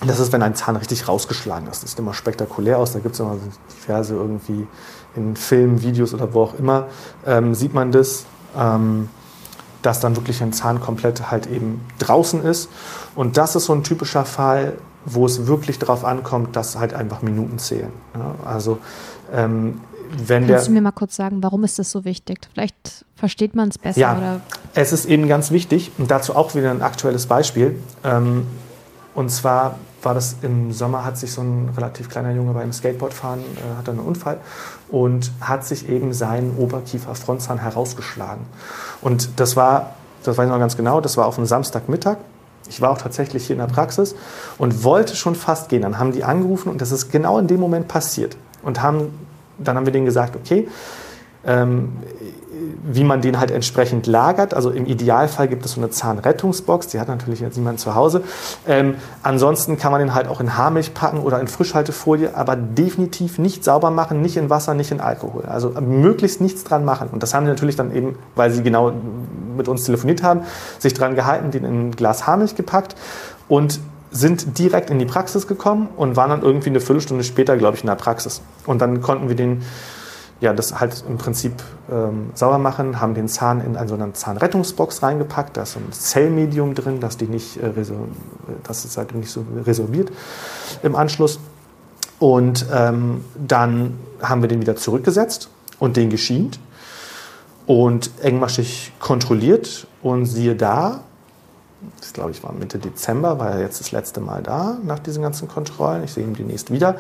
Das 0.07 0.21
ist, 0.21 0.33
wenn 0.33 0.43
ein 0.43 0.55
Zahn 0.55 0.77
richtig 0.77 1.09
rausgeschlagen 1.09 1.69
ist. 1.69 1.83
Das 1.83 1.91
sieht 1.91 1.99
immer 1.99 2.15
spektakulär 2.15 2.79
aus. 2.79 2.93
Da 2.93 2.99
gibt 2.99 3.15
es 3.15 3.21
immer 3.21 3.37
diverse 3.79 4.15
irgendwie 4.15 4.67
in 5.17 5.37
Filmen, 5.37 5.83
Videos 5.83 6.13
oder 6.15 6.35
wo 6.35 6.43
auch 6.43 6.59
immer, 6.59 6.87
ähm, 7.27 7.55
sieht 7.55 7.75
man 7.75 7.93
das. 7.93 8.27
Ähm, 8.57 9.09
dass 9.83 10.01
dann 10.01 10.17
wirklich 10.17 10.43
ein 10.43 10.53
Zahn 10.53 10.81
komplett 10.81 11.31
halt 11.31 11.47
eben 11.47 11.81
draußen 11.99 12.43
ist. 12.43 12.69
Und 13.15 13.37
das 13.37 13.57
ist 13.57 13.67
so 13.67 13.73
ein 13.73 13.83
typischer 13.83 14.25
Fall, 14.25 14.75
wo 15.05 15.25
es 15.27 15.47
wirklich 15.47 15.79
darauf 15.79 16.05
ankommt, 16.05 16.57
dass 16.57 16.77
halt 16.79 16.93
einfach 16.95 17.23
Minuten 17.23 17.59
zählen. 17.59 17.93
Also 18.45 18.79
ähm, 19.33 19.81
wenn 20.27 20.47
Kannst 20.47 20.69
du 20.69 20.73
mir 20.73 20.81
mal 20.81 20.93
kurz 20.93 21.17
sagen, 21.17 21.43
warum 21.43 21.65
ist 21.65 21.79
das 21.79 21.91
so 21.91 22.05
wichtig? 22.05 22.39
Vielleicht 22.53 23.05
versteht 23.15 23.55
man 23.55 23.69
es 23.69 23.79
besser. 23.79 24.01
Ja, 24.01 24.17
oder? 24.17 24.41
es 24.75 24.93
ist 24.93 25.07
eben 25.07 25.29
ganz 25.29 25.51
wichtig 25.51 25.91
und 25.99 26.11
dazu 26.11 26.35
auch 26.37 26.55
wieder 26.55 26.71
ein 26.71 26.83
aktuelles 26.83 27.27
Beispiel. 27.27 27.79
Ähm, 28.05 28.47
und 29.15 29.31
zwar 29.31 29.77
war 30.03 30.15
das 30.15 30.37
im 30.43 30.73
Sommer, 30.73 31.05
hat 31.05 31.19
sich 31.19 31.33
so 31.33 31.41
ein 31.43 31.71
relativ 31.77 32.09
kleiner 32.09 32.33
Junge 32.33 32.53
beim 32.53 32.73
Skateboardfahren, 32.73 33.41
äh, 33.41 33.79
hatte 33.79 33.91
einen 33.91 34.01
Unfall 34.01 34.39
und 34.89 35.33
hat 35.41 35.65
sich 35.65 35.89
eben 35.89 36.13
seinen 36.13 36.57
Oberkiefer-Frontzahn 36.57 37.59
herausgeschlagen. 37.59 38.45
Und 39.01 39.41
das 39.41 39.57
war, 39.57 39.95
das 40.23 40.39
weiß 40.39 40.47
ich 40.47 40.53
noch 40.53 40.59
ganz 40.59 40.77
genau, 40.77 41.01
das 41.01 41.17
war 41.17 41.27
auf 41.27 41.39
einem 41.39 41.47
Samstagmittag. 41.47 42.19
Ich 42.69 42.81
war 42.81 42.91
auch 42.91 42.99
tatsächlich 42.99 43.47
hier 43.47 43.55
in 43.55 43.61
der 43.61 43.69
Praxis 43.69 44.15
und 44.59 44.83
wollte 44.83 45.15
schon 45.15 45.35
fast 45.35 45.69
gehen. 45.69 45.83
Dann 45.83 45.99
haben 45.99 46.13
die 46.13 46.25
angerufen 46.25 46.69
und 46.69 46.81
das 46.81 46.91
ist 46.91 47.11
genau 47.11 47.39
in 47.39 47.47
dem 47.47 47.61
Moment 47.61 47.89
passiert. 47.89 48.37
Und 48.63 48.83
haben, 48.83 49.17
dann 49.59 49.77
haben 49.77 49.87
wir 49.87 49.93
denen 49.93 50.07
gesagt, 50.07 50.35
okay, 50.35 50.69
ähm, 51.47 51.93
wie 52.83 53.05
man 53.05 53.21
den 53.21 53.39
halt 53.39 53.51
entsprechend 53.51 54.07
lagert. 54.07 54.55
Also 54.55 54.71
im 54.71 54.87
Idealfall 54.87 55.49
gibt 55.49 55.65
es 55.65 55.73
so 55.73 55.81
eine 55.81 55.91
Zahnrettungsbox, 55.91 56.89
die 56.89 57.01
hat 57.01 57.09
natürlich 57.09 57.41
jetzt 57.41 57.57
niemand 57.57 57.81
zu 57.81 57.95
Hause. 57.95 58.23
Ähm, 58.67 58.95
ansonsten 59.23 59.79
kann 59.79 59.93
man 59.93 60.01
den 60.01 60.15
halt 60.15 60.29
auch 60.29 60.41
in 60.41 60.57
Haarmilch 60.57 60.95
packen 60.95 61.21
oder 61.21 61.41
in 61.41 61.49
Frischhaltefolie, 61.49 62.35
aber 62.35 62.57
definitiv 62.57 63.39
nicht 63.39 63.65
sauber 63.65 63.91
machen, 63.91 64.23
nicht 64.23 64.37
in 64.37 64.51
Wasser, 64.51 64.75
nicht 64.75 64.91
in 64.91 65.01
Alkohol. 65.01 65.45
Also 65.47 65.71
möglichst 65.81 66.41
nichts 66.41 66.65
dran 66.65 66.85
machen. 66.85 67.09
Und 67.13 67.23
das 67.23 67.35
haben 67.35 67.45
die 67.45 67.51
natürlich 67.51 67.77
dann 67.77 67.95
eben, 67.95 68.19
weil 68.35 68.51
sie 68.51 68.63
genau 68.63 68.93
mit 69.57 69.69
uns 69.69 69.85
telefoniert 69.85 70.23
haben, 70.23 70.43
sich 70.79 70.95
dran 70.95 71.15
gehalten, 71.15 71.51
den 71.51 71.65
in 71.65 71.89
ein 71.89 71.91
Glas 71.93 72.27
Haarmilch 72.27 72.55
gepackt 72.55 72.97
und 73.49 73.81
sind 74.11 74.59
direkt 74.59 74.91
in 74.91 74.99
die 74.99 75.05
Praxis 75.05 75.47
gekommen 75.47 75.89
und 75.97 76.17
waren 76.17 76.31
dann 76.31 76.43
irgendwie 76.43 76.71
eine 76.71 76.81
Viertelstunde 76.81 77.25
später, 77.25 77.57
glaube 77.57 77.77
ich, 77.77 77.83
in 77.83 77.89
der 77.89 77.97
Praxis. 77.97 78.41
Und 78.67 78.81
dann 78.81 79.03
konnten 79.03 79.29
wir 79.29 79.37
den 79.37 79.63
ja, 80.41 80.53
das 80.53 80.79
halt 80.79 81.05
im 81.09 81.17
Prinzip 81.17 81.53
ähm, 81.91 82.31
sauber 82.35 82.59
machen, 82.59 83.01
haben 83.01 83.15
den 83.15 83.29
Zahn 83.29 83.61
in 83.61 83.77
eine, 83.77 83.89
so 83.89 83.95
eine 83.95 84.13
Zahnrettungsbox 84.13 85.03
reingepackt, 85.03 85.57
da 85.57 85.63
ist 85.63 85.73
so 85.73 85.81
ein 85.81 85.93
Zellmedium 85.93 86.75
drin, 86.75 87.01
dass 87.01 87.17
die 87.17 87.27
nicht, 87.27 87.57
äh, 87.57 87.71
dass 88.65 88.97
halt 88.97 89.15
nicht 89.15 89.31
so 89.31 89.45
resorbiert 89.65 90.11
im 90.83 90.95
Anschluss. 90.95 91.39
Und 92.19 92.67
ähm, 92.73 93.25
dann 93.35 93.99
haben 94.23 94.43
wir 94.43 94.49
den 94.49 94.61
wieder 94.61 94.77
zurückgesetzt 94.77 95.51
und 95.79 95.97
den 95.97 96.11
geschient 96.11 96.59
und 97.67 98.11
engmaschig 98.23 98.93
kontrolliert 99.01 99.87
und 100.03 100.27
siehe 100.27 100.55
da, 100.55 101.01
das 102.01 102.13
glaube 102.13 102.31
ich 102.31 102.43
war 102.43 102.53
Mitte 102.53 102.79
Dezember, 102.79 103.39
war 103.39 103.53
er 103.53 103.61
jetzt 103.61 103.81
das 103.81 103.93
letzte 103.93 104.21
Mal 104.21 104.43
da 104.43 104.79
nach 104.83 104.99
diesen 104.99 105.23
ganzen 105.23 105.49
Kontrollen. 105.49 106.05
Ich 106.05 106.13
sehe 106.13 106.25
ihn 106.25 106.35
demnächst 106.35 106.71
wieder 106.71 106.97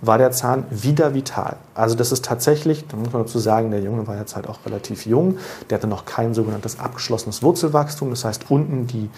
war 0.00 0.18
der 0.18 0.30
Zahn 0.30 0.64
wieder 0.70 1.14
vital. 1.14 1.56
Also 1.74 1.94
das 1.94 2.12
ist 2.12 2.24
tatsächlich, 2.24 2.86
da 2.86 2.96
muss 2.96 3.12
man 3.12 3.22
dazu 3.22 3.38
sagen, 3.38 3.70
der 3.70 3.80
Junge 3.80 4.06
war 4.06 4.16
jetzt 4.16 4.36
halt 4.36 4.48
auch 4.48 4.58
relativ 4.64 5.06
jung, 5.06 5.38
der 5.68 5.78
hatte 5.78 5.86
noch 5.86 6.04
kein 6.04 6.34
sogenanntes 6.34 6.78
abgeschlossenes 6.78 7.42
Wurzelwachstum, 7.42 8.10
das 8.10 8.24
heißt 8.24 8.50
unten 8.50 8.86
die, 8.86 9.10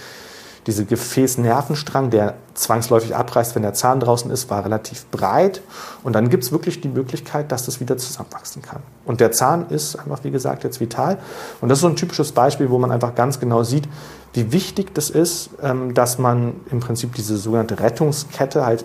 diese 0.66 0.84
Gefäßnervenstrang, 0.84 2.10
der 2.10 2.34
zwangsläufig 2.54 3.16
abreißt, 3.16 3.54
wenn 3.54 3.62
der 3.62 3.72
Zahn 3.72 4.00
draußen 4.00 4.30
ist, 4.30 4.50
war 4.50 4.64
relativ 4.64 5.06
breit. 5.06 5.62
Und 6.02 6.12
dann 6.12 6.28
gibt 6.28 6.44
es 6.44 6.52
wirklich 6.52 6.80
die 6.80 6.88
Möglichkeit, 6.88 7.50
dass 7.50 7.64
das 7.64 7.80
wieder 7.80 7.96
zusammenwachsen 7.96 8.60
kann. 8.60 8.82
Und 9.04 9.20
der 9.20 9.32
Zahn 9.32 9.68
ist 9.70 9.96
einfach, 9.96 10.22
wie 10.24 10.30
gesagt, 10.30 10.64
jetzt 10.64 10.80
vital. 10.80 11.18
Und 11.60 11.70
das 11.70 11.78
ist 11.78 11.82
so 11.82 11.88
ein 11.88 11.96
typisches 11.96 12.32
Beispiel, 12.32 12.70
wo 12.70 12.78
man 12.78 12.92
einfach 12.92 13.14
ganz 13.14 13.40
genau 13.40 13.62
sieht, 13.62 13.88
wie 14.34 14.52
wichtig 14.52 14.94
das 14.94 15.10
ist, 15.10 15.50
ähm, 15.62 15.94
dass 15.94 16.18
man 16.18 16.54
im 16.70 16.80
Prinzip 16.80 17.14
diese 17.14 17.36
sogenannte 17.36 17.80
Rettungskette 17.80 18.64
halt, 18.64 18.84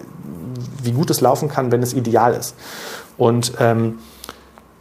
wie 0.82 0.94
gut 0.94 1.10
es 1.10 1.22
laufen 1.22 1.50
kann, 1.50 1.72
wenn 1.72 1.84
es 1.84 1.94
ideal 1.94 2.34
ist. 2.34 2.56
Und 3.18 3.54
ähm, 3.60 4.00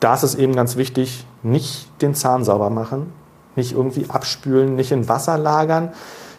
da 0.01 0.15
ist 0.15 0.23
es 0.23 0.35
eben 0.35 0.55
ganz 0.55 0.77
wichtig, 0.77 1.27
nicht 1.43 1.89
den 2.01 2.15
Zahn 2.15 2.45
sauber 2.45 2.71
machen, 2.71 3.13
nicht 3.57 3.73
irgendwie 3.73 4.07
abspülen, 4.09 4.77
nicht 4.77 4.93
in 4.93 5.09
Wasser 5.09 5.39
lagern, 5.39 5.93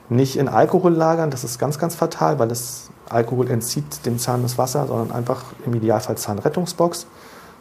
nicht 0.10 0.38
in 0.38 0.48
Alkohol 0.48 0.94
lagern. 0.94 1.32
Das 1.32 1.44
ist 1.44 1.60
ganz, 1.60 1.80
ganz 1.80 1.96
fatal, 1.96 2.40
weil 2.40 2.48
das 2.48 2.90
Alkohol 3.10 3.50
entzieht 3.50 4.06
dem 4.06 4.20
Zahn 4.20 4.42
das 4.44 4.58
Wasser, 4.58 4.88
sondern 4.88 5.12
einfach 5.12 5.44
im 5.66 5.74
Idealfall 5.74 6.18
Zahnrettungsbox. 6.18 7.08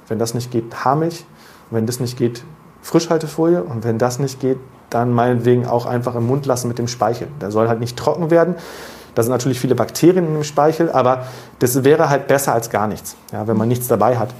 Wenn 0.08 0.18
das 0.18 0.34
nicht 0.34 0.50
geht, 0.50 0.84
Haarmilch. 0.84 1.24
Wenn 1.70 1.86
das 1.86 2.00
nicht 2.00 2.16
geht, 2.16 2.44
Frischhaltefolie. 2.82 3.62
Und 3.62 3.84
wenn 3.84 3.98
das 3.98 4.18
nicht 4.18 4.40
geht, 4.40 4.58
dann 4.90 5.12
meinetwegen 5.12 5.66
auch 5.66 5.86
einfach 5.86 6.14
im 6.14 6.26
Mund 6.26 6.46
lassen 6.46 6.68
mit 6.68 6.78
dem 6.78 6.88
Speichel. 6.88 7.28
Der 7.40 7.50
soll 7.50 7.68
halt 7.68 7.80
nicht 7.80 7.96
trocken 7.96 8.30
werden. 8.30 8.56
Da 9.14 9.22
sind 9.22 9.32
natürlich 9.32 9.60
viele 9.60 9.74
Bakterien 9.74 10.26
in 10.26 10.34
dem 10.34 10.44
Speichel, 10.44 10.90
aber 10.90 11.26
das 11.60 11.84
wäre 11.84 12.08
halt 12.10 12.26
besser 12.26 12.52
als 12.52 12.68
gar 12.70 12.88
nichts, 12.88 13.16
ja, 13.32 13.46
wenn 13.46 13.56
man 13.56 13.68
nichts 13.68 13.86
dabei 13.86 14.18
hat. 14.18 14.30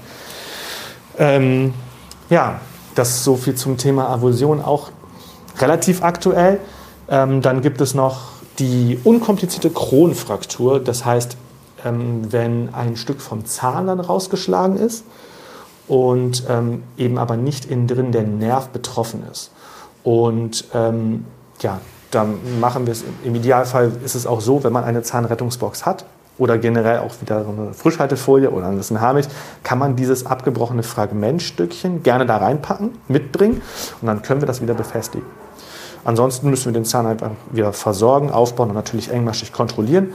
Ähm, 1.17 1.73
ja, 2.29 2.59
das 2.93 3.09
ist 3.09 3.23
so 3.23 3.35
viel 3.35 3.55
zum 3.55 3.77
Thema 3.77 4.09
Avulsion, 4.09 4.61
auch 4.61 4.89
relativ 5.59 6.03
aktuell. 6.03 6.59
Ähm, 7.09 7.41
dann 7.41 7.61
gibt 7.61 7.81
es 7.81 7.93
noch 7.93 8.33
die 8.59 8.99
unkomplizierte 9.03 9.69
Kronfraktur. 9.69 10.79
Das 10.79 11.05
heißt, 11.05 11.37
ähm, 11.83 12.31
wenn 12.31 12.73
ein 12.73 12.95
Stück 12.95 13.21
vom 13.21 13.45
Zahn 13.45 13.87
dann 13.87 13.99
rausgeschlagen 13.99 14.77
ist 14.77 15.05
und 15.87 16.43
ähm, 16.49 16.83
eben 16.97 17.17
aber 17.17 17.37
nicht 17.37 17.65
innen 17.65 17.87
drin 17.87 18.11
der 18.11 18.23
Nerv 18.23 18.69
betroffen 18.69 19.23
ist. 19.31 19.51
Und 20.03 20.65
ähm, 20.73 21.25
ja, 21.61 21.79
dann 22.11 22.59
machen 22.59 22.85
wir 22.85 22.93
es, 22.93 23.03
im 23.23 23.35
Idealfall 23.35 23.91
ist 24.03 24.15
es 24.15 24.25
auch 24.25 24.41
so, 24.41 24.63
wenn 24.63 24.73
man 24.73 24.83
eine 24.83 25.03
Zahnrettungsbox 25.03 25.85
hat 25.85 26.05
oder 26.37 26.57
generell 26.57 26.99
auch 26.99 27.13
wieder 27.21 27.43
so 27.43 27.49
eine 27.49 27.73
Frischhaltefolie 27.73 28.49
oder 28.49 28.67
ein 28.67 29.01
Haarmilch, 29.01 29.27
kann 29.63 29.79
man 29.79 29.95
dieses 29.95 30.25
abgebrochene 30.25 30.83
Fragmentstückchen 30.83 32.03
gerne 32.03 32.25
da 32.25 32.37
reinpacken, 32.37 32.91
mitbringen 33.07 33.61
und 34.01 34.07
dann 34.07 34.21
können 34.21 34.41
wir 34.41 34.47
das 34.47 34.61
wieder 34.61 34.73
befestigen. 34.73 35.25
Ansonsten 36.05 36.49
müssen 36.51 36.65
wir 36.65 36.73
den 36.73 36.85
Zahn 36.85 37.07
einfach 37.07 37.31
wieder 37.51 37.73
versorgen, 37.73 38.31
aufbauen 38.31 38.69
und 38.69 38.75
natürlich 38.75 39.11
engmaschig 39.11 39.51
kontrollieren. 39.51 40.13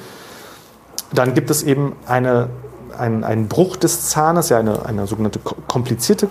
Dann 1.12 1.35
gibt 1.35 1.50
es 1.50 1.64
eben 1.64 1.97
eine, 2.06 2.49
ein, 2.97 3.25
einen 3.25 3.49
Bruch 3.49 3.76
des 3.76 4.09
Zahnes, 4.09 4.49
ja 4.49 4.59
eine, 4.59 4.87
eine 4.87 5.06
sogenannte 5.09 5.40
komplizierte 5.40 6.28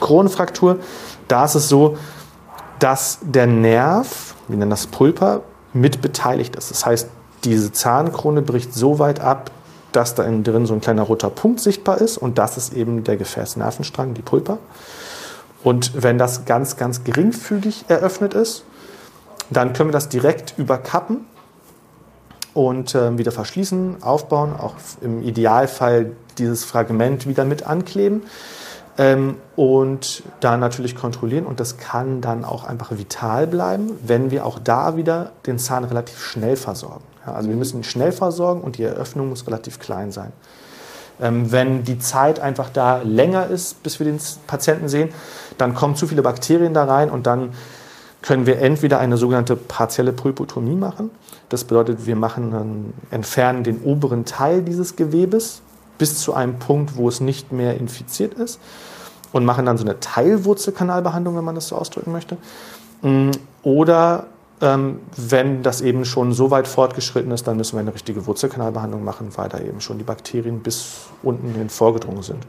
Kronenfraktur. 0.00 0.78
Da 1.28 1.44
ist 1.44 1.54
es 1.54 1.68
so, 1.68 1.98
dass 2.78 3.18
der 3.22 3.46
Nerv, 3.46 4.34
wir 4.48 4.56
nennen 4.56 4.70
das 4.70 4.86
Pulper, 4.86 5.42
mit 5.74 6.00
beteiligt 6.00 6.56
ist. 6.56 6.70
Das 6.70 6.86
heißt, 6.86 7.08
diese 7.44 7.72
Zahnkrone 7.72 8.40
bricht 8.40 8.72
so 8.72 8.98
weit 8.98 9.20
ab, 9.20 9.50
dass 9.92 10.14
da 10.14 10.24
innen 10.24 10.42
drin 10.42 10.64
so 10.64 10.72
ein 10.72 10.80
kleiner 10.80 11.02
roter 11.02 11.30
Punkt 11.30 11.60
sichtbar 11.60 12.00
ist 12.00 12.16
und 12.16 12.38
das 12.38 12.56
ist 12.56 12.72
eben 12.72 13.04
der 13.04 13.16
Gefäßnervenstrang, 13.16 14.14
die 14.14 14.22
Pulpa. 14.22 14.58
Und 15.62 16.02
wenn 16.02 16.16
das 16.16 16.44
ganz, 16.44 16.76
ganz 16.76 17.04
geringfügig 17.04 17.86
eröffnet 17.88 18.34
ist, 18.34 18.64
dann 19.50 19.72
können 19.72 19.90
wir 19.90 19.92
das 19.92 20.08
direkt 20.08 20.54
überkappen 20.56 21.26
und 22.54 22.94
äh, 22.94 23.16
wieder 23.18 23.32
verschließen, 23.32 24.02
aufbauen, 24.02 24.54
auch 24.58 24.74
im 25.00 25.22
Idealfall 25.22 26.12
dieses 26.38 26.64
Fragment 26.64 27.26
wieder 27.26 27.44
mit 27.44 27.66
ankleben 27.66 28.22
ähm, 28.98 29.36
und 29.56 30.22
da 30.40 30.56
natürlich 30.56 30.96
kontrollieren. 30.96 31.46
Und 31.46 31.60
das 31.60 31.76
kann 31.76 32.20
dann 32.20 32.44
auch 32.44 32.64
einfach 32.64 32.96
vital 32.96 33.46
bleiben, 33.46 33.98
wenn 34.02 34.30
wir 34.30 34.46
auch 34.46 34.58
da 34.58 34.96
wieder 34.96 35.32
den 35.46 35.58
Zahn 35.58 35.84
relativ 35.84 36.22
schnell 36.22 36.56
versorgen. 36.56 37.04
Ja, 37.26 37.34
also 37.34 37.48
wir 37.48 37.56
müssen 37.56 37.80
ihn 37.80 37.84
schnell 37.84 38.12
versorgen 38.12 38.62
und 38.62 38.78
die 38.78 38.84
Eröffnung 38.84 39.28
muss 39.28 39.46
relativ 39.46 39.78
klein 39.78 40.12
sein. 40.12 40.32
Ähm, 41.20 41.50
wenn 41.50 41.84
die 41.84 41.98
Zeit 41.98 42.40
einfach 42.40 42.68
da 42.70 43.00
länger 43.02 43.46
ist, 43.46 43.82
bis 43.82 43.98
wir 43.98 44.06
den 44.06 44.18
Patienten 44.46 44.88
sehen, 44.88 45.10
dann 45.58 45.74
kommen 45.74 45.96
zu 45.96 46.06
viele 46.06 46.22
Bakterien 46.22 46.74
da 46.74 46.84
rein 46.84 47.10
und 47.10 47.26
dann 47.26 47.52
können 48.26 48.44
wir 48.44 48.58
entweder 48.58 48.98
eine 48.98 49.16
sogenannte 49.16 49.54
partielle 49.54 50.12
Pulpotomie 50.12 50.74
machen. 50.74 51.10
Das 51.48 51.62
bedeutet, 51.62 52.06
wir 52.06 52.16
machen, 52.16 52.92
entfernen 53.12 53.62
den 53.62 53.82
oberen 53.82 54.24
Teil 54.24 54.62
dieses 54.62 54.96
Gewebes 54.96 55.62
bis 55.96 56.18
zu 56.18 56.34
einem 56.34 56.58
Punkt, 56.58 56.96
wo 56.96 57.08
es 57.08 57.20
nicht 57.20 57.52
mehr 57.52 57.76
infiziert 57.78 58.34
ist 58.34 58.58
und 59.32 59.44
machen 59.44 59.64
dann 59.64 59.78
so 59.78 59.84
eine 59.84 60.00
Teilwurzelkanalbehandlung, 60.00 61.36
wenn 61.36 61.44
man 61.44 61.54
das 61.54 61.68
so 61.68 61.76
ausdrücken 61.76 62.10
möchte. 62.10 62.36
Mm, 63.02 63.30
oder 63.62 64.26
ähm, 64.60 64.98
wenn 65.16 65.62
das 65.62 65.80
eben 65.80 66.04
schon 66.04 66.32
so 66.32 66.50
weit 66.50 66.66
fortgeschritten 66.66 67.30
ist, 67.30 67.46
dann 67.46 67.56
müssen 67.56 67.76
wir 67.76 67.80
eine 67.80 67.94
richtige 67.94 68.26
Wurzelkanalbehandlung 68.26 69.04
machen, 69.04 69.28
weil 69.36 69.48
da 69.48 69.60
eben 69.60 69.80
schon 69.80 69.98
die 69.98 70.04
Bakterien 70.04 70.60
bis 70.60 71.06
unten 71.22 71.54
hin 71.54 71.68
vorgedrungen 71.68 72.22
sind. 72.22 72.44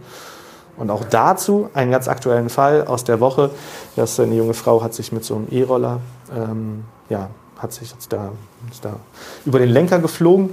Und 0.77 0.91
auch 0.91 1.03
dazu 1.03 1.69
einen 1.74 1.91
ganz 1.91 2.07
aktuellen 2.07 2.50
Fall 2.50 2.86
aus 2.86 3.03
der 3.03 3.19
Woche, 3.19 3.50
dass 3.96 4.19
eine 4.19 4.36
junge 4.36 4.53
Frau 4.53 4.84
hat 4.84 4.93
sich 4.93 5.12
mit 5.12 5.25
so 5.25 5.36
einem 5.36 5.48
E-Roller, 5.50 6.00
ähm, 6.36 6.86
ja, 7.10 7.29
hat 7.57 7.74
sich 7.74 7.91
jetzt 7.91 8.13
da, 8.13 8.31
ist 8.72 8.86
da 8.86 8.93
über 9.46 9.60
den 9.60 9.69
Lenker 9.69 10.00
geflogen, 10.00 10.51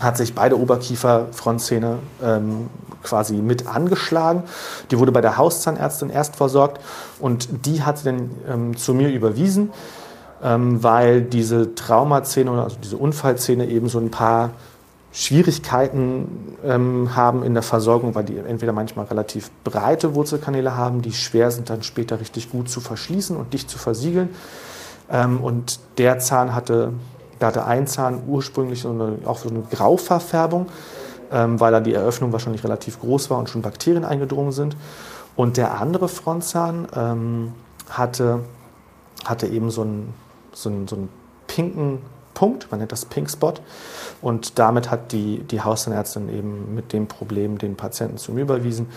hat 0.00 0.18
sich 0.18 0.34
beide 0.34 0.58
Oberkiefer-Frontzähne 0.58 1.98
ähm, 2.22 2.68
quasi 3.02 3.36
mit 3.36 3.66
angeschlagen. 3.66 4.42
Die 4.90 4.98
wurde 4.98 5.12
bei 5.12 5.22
der 5.22 5.38
Hauszahnärztin 5.38 6.10
erst 6.10 6.36
versorgt 6.36 6.82
und 7.18 7.66
die 7.66 7.82
hat 7.82 7.98
sie 7.98 8.04
dann 8.04 8.30
ähm, 8.48 8.76
zu 8.76 8.92
mir 8.92 9.08
überwiesen, 9.08 9.70
ähm, 10.42 10.82
weil 10.82 11.22
diese 11.22 11.74
Traumazähne, 11.74 12.50
also 12.62 12.76
diese 12.82 12.98
Unfallzähne 12.98 13.66
eben 13.66 13.88
so 13.88 13.98
ein 13.98 14.10
paar 14.10 14.50
Schwierigkeiten 15.16 16.58
ähm, 16.62 17.16
haben 17.16 17.42
in 17.42 17.54
der 17.54 17.62
Versorgung, 17.62 18.14
weil 18.14 18.24
die 18.24 18.36
entweder 18.36 18.74
manchmal 18.74 19.06
relativ 19.06 19.50
breite 19.64 20.14
Wurzelkanäle 20.14 20.76
haben, 20.76 21.00
die 21.00 21.12
schwer 21.12 21.50
sind 21.50 21.70
dann 21.70 21.82
später 21.82 22.20
richtig 22.20 22.52
gut 22.52 22.68
zu 22.68 22.82
verschließen 22.82 23.34
und 23.34 23.54
dicht 23.54 23.70
zu 23.70 23.78
versiegeln. 23.78 24.28
Ähm, 25.10 25.40
und 25.40 25.80
der 25.96 26.18
Zahn 26.18 26.54
hatte, 26.54 26.92
da 27.38 27.46
hatte 27.46 27.64
ein 27.64 27.86
Zahn 27.86 28.24
ursprünglich 28.26 28.82
so 28.82 28.90
eine, 28.90 29.16
auch 29.24 29.38
so 29.38 29.48
eine 29.48 29.62
Grauverfärbung, 29.62 30.66
ähm, 31.32 31.58
weil 31.58 31.72
da 31.72 31.80
die 31.80 31.94
Eröffnung 31.94 32.32
wahrscheinlich 32.32 32.62
relativ 32.62 33.00
groß 33.00 33.30
war 33.30 33.38
und 33.38 33.48
schon 33.48 33.62
Bakterien 33.62 34.04
eingedrungen 34.04 34.52
sind. 34.52 34.76
Und 35.34 35.56
der 35.56 35.80
andere 35.80 36.08
Frontzahn 36.08 36.88
ähm, 36.94 37.52
hatte, 37.88 38.40
hatte 39.24 39.46
eben 39.46 39.70
so 39.70 39.80
einen, 39.80 40.12
so 40.52 40.68
einen, 40.68 40.86
so 40.86 40.96
einen 40.96 41.08
pinken 41.46 42.00
Punkt, 42.36 42.70
man 42.70 42.78
nennt 42.78 42.92
das 42.92 43.06
Pink 43.06 43.28
Spot. 43.30 43.54
Und 44.22 44.60
damit 44.60 44.90
hat 44.90 45.10
die, 45.10 45.40
die 45.40 45.62
Hauszahnärztin 45.62 46.28
eben 46.28 46.74
mit 46.74 46.92
dem 46.92 47.08
Problem 47.08 47.58
den 47.58 47.76
Patienten 47.76 48.18
zu 48.18 48.30
mir 48.30 48.42
überwiesen. 48.42 48.88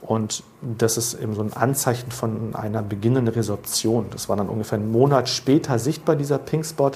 Und 0.00 0.42
das 0.62 0.96
ist 0.96 1.14
eben 1.14 1.34
so 1.34 1.42
ein 1.42 1.52
Anzeichen 1.52 2.10
von 2.10 2.54
einer 2.54 2.82
beginnenden 2.82 3.34
Resorption. 3.34 4.06
Das 4.10 4.28
war 4.28 4.36
dann 4.36 4.48
ungefähr 4.48 4.78
einen 4.78 4.92
Monat 4.92 5.28
später 5.28 5.78
sichtbar, 5.78 6.14
dieser 6.14 6.38
Pink 6.38 6.64
Spot. 6.64 6.92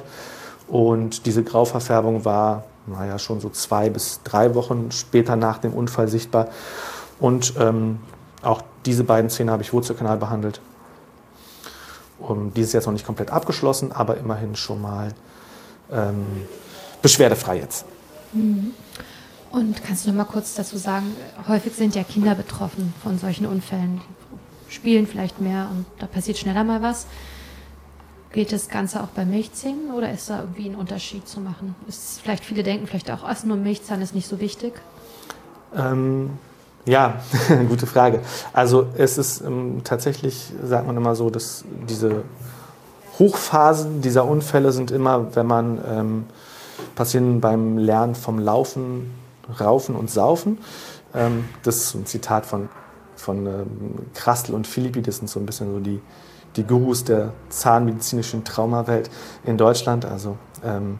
Und 0.68 1.26
diese 1.26 1.42
Grauverfärbung 1.42 2.24
war, 2.24 2.64
naja, 2.86 3.18
schon 3.18 3.40
so 3.40 3.50
zwei 3.50 3.90
bis 3.90 4.22
drei 4.22 4.54
Wochen 4.54 4.90
später 4.92 5.36
nach 5.36 5.58
dem 5.58 5.72
Unfall 5.72 6.08
sichtbar. 6.08 6.48
Und 7.18 7.54
ähm, 7.58 7.98
auch 8.42 8.62
diese 8.86 9.02
beiden 9.04 9.30
Zähne 9.30 9.50
habe 9.50 9.62
ich 9.62 9.72
Wurzelkanal 9.72 10.18
behandelt. 10.18 10.60
Und 12.20 12.56
die 12.56 12.60
ist 12.60 12.72
jetzt 12.72 12.86
noch 12.86 12.92
nicht 12.92 13.06
komplett 13.06 13.30
abgeschlossen, 13.30 13.90
aber 13.90 14.16
immerhin 14.16 14.54
schon 14.54 14.80
mal 14.80 15.12
ähm, 15.92 16.24
beschwerdefrei 17.02 17.58
jetzt. 17.58 17.84
Mhm. 18.32 18.72
Und 19.50 19.82
kannst 19.82 20.04
du 20.04 20.10
noch 20.10 20.16
mal 20.16 20.24
kurz 20.24 20.54
dazu 20.54 20.76
sagen, 20.76 21.16
häufig 21.48 21.72
sind 21.72 21.94
ja 21.94 22.04
Kinder 22.04 22.34
betroffen 22.34 22.92
von 23.02 23.18
solchen 23.18 23.46
Unfällen, 23.46 24.00
die 24.68 24.74
spielen 24.74 25.06
vielleicht 25.06 25.40
mehr 25.40 25.68
und 25.70 25.86
da 25.98 26.06
passiert 26.06 26.36
schneller 26.36 26.64
mal 26.64 26.82
was. 26.82 27.06
Geht 28.32 28.52
das 28.52 28.68
Ganze 28.68 29.02
auch 29.02 29.08
bei 29.08 29.24
Milchzähnen 29.24 29.90
oder 29.90 30.12
ist 30.12 30.28
da 30.28 30.40
irgendwie 30.40 30.68
ein 30.68 30.74
Unterschied 30.74 31.26
zu 31.26 31.40
machen? 31.40 31.74
Ist 31.88 32.20
vielleicht 32.20 32.44
viele 32.44 32.62
denken 32.62 32.86
vielleicht 32.86 33.10
auch, 33.10 33.24
ach, 33.24 33.42
nur 33.44 33.56
Milchzahn 33.56 34.02
ist 34.02 34.14
nicht 34.14 34.28
so 34.28 34.38
wichtig. 34.38 34.74
Ähm, 35.74 36.32
ja, 36.84 37.20
gute 37.68 37.86
Frage. 37.86 38.20
Also 38.52 38.88
es 38.98 39.16
ist 39.16 39.40
ähm, 39.40 39.80
tatsächlich, 39.82 40.52
sagt 40.62 40.86
man 40.86 40.96
immer 40.96 41.14
so, 41.14 41.30
dass 41.30 41.64
diese 41.88 42.24
Hochphasen 43.18 44.00
dieser 44.00 44.24
Unfälle 44.24 44.72
sind 44.72 44.90
immer, 44.90 45.34
wenn 45.34 45.46
man 45.46 45.80
ähm, 45.88 46.26
passieren 46.94 47.40
beim 47.40 47.78
Lernen 47.78 48.14
vom 48.14 48.38
Laufen, 48.38 49.14
Raufen 49.60 49.96
und 49.96 50.10
Saufen. 50.10 50.58
Ähm, 51.14 51.44
das 51.62 51.76
ist 51.76 51.94
ein 51.94 52.06
Zitat 52.06 52.46
von, 52.46 52.68
von 53.16 53.46
ähm, 53.46 53.66
Krastel 54.14 54.54
und 54.54 54.66
Philippi, 54.66 55.02
das 55.02 55.16
sind 55.16 55.28
so 55.28 55.40
ein 55.40 55.46
bisschen 55.46 55.72
so 55.72 55.80
die, 55.80 56.00
die 56.56 56.64
Gurus 56.64 57.04
der 57.04 57.32
zahnmedizinischen 57.48 58.44
Traumawelt 58.44 59.10
in 59.44 59.56
Deutschland. 59.56 60.04
Also 60.04 60.36
Ähm, 60.64 60.98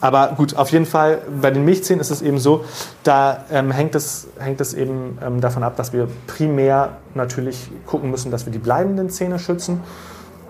aber 0.00 0.34
gut, 0.36 0.56
auf 0.56 0.70
jeden 0.70 0.86
Fall, 0.86 1.22
bei 1.40 1.50
den 1.50 1.64
Milchzähnen 1.64 2.00
ist 2.00 2.10
es 2.10 2.22
eben 2.22 2.38
so, 2.38 2.64
da 3.02 3.44
ähm, 3.50 3.72
hängt, 3.72 3.96
es, 3.96 4.28
hängt 4.38 4.60
es 4.60 4.72
eben 4.72 5.18
ähm, 5.24 5.40
davon 5.40 5.64
ab, 5.64 5.76
dass 5.76 5.92
wir 5.92 6.08
primär 6.28 6.98
natürlich 7.14 7.68
gucken 7.84 8.10
müssen, 8.10 8.30
dass 8.30 8.46
wir 8.46 8.52
die 8.52 8.60
bleibenden 8.60 9.10
Zähne 9.10 9.40
schützen 9.40 9.80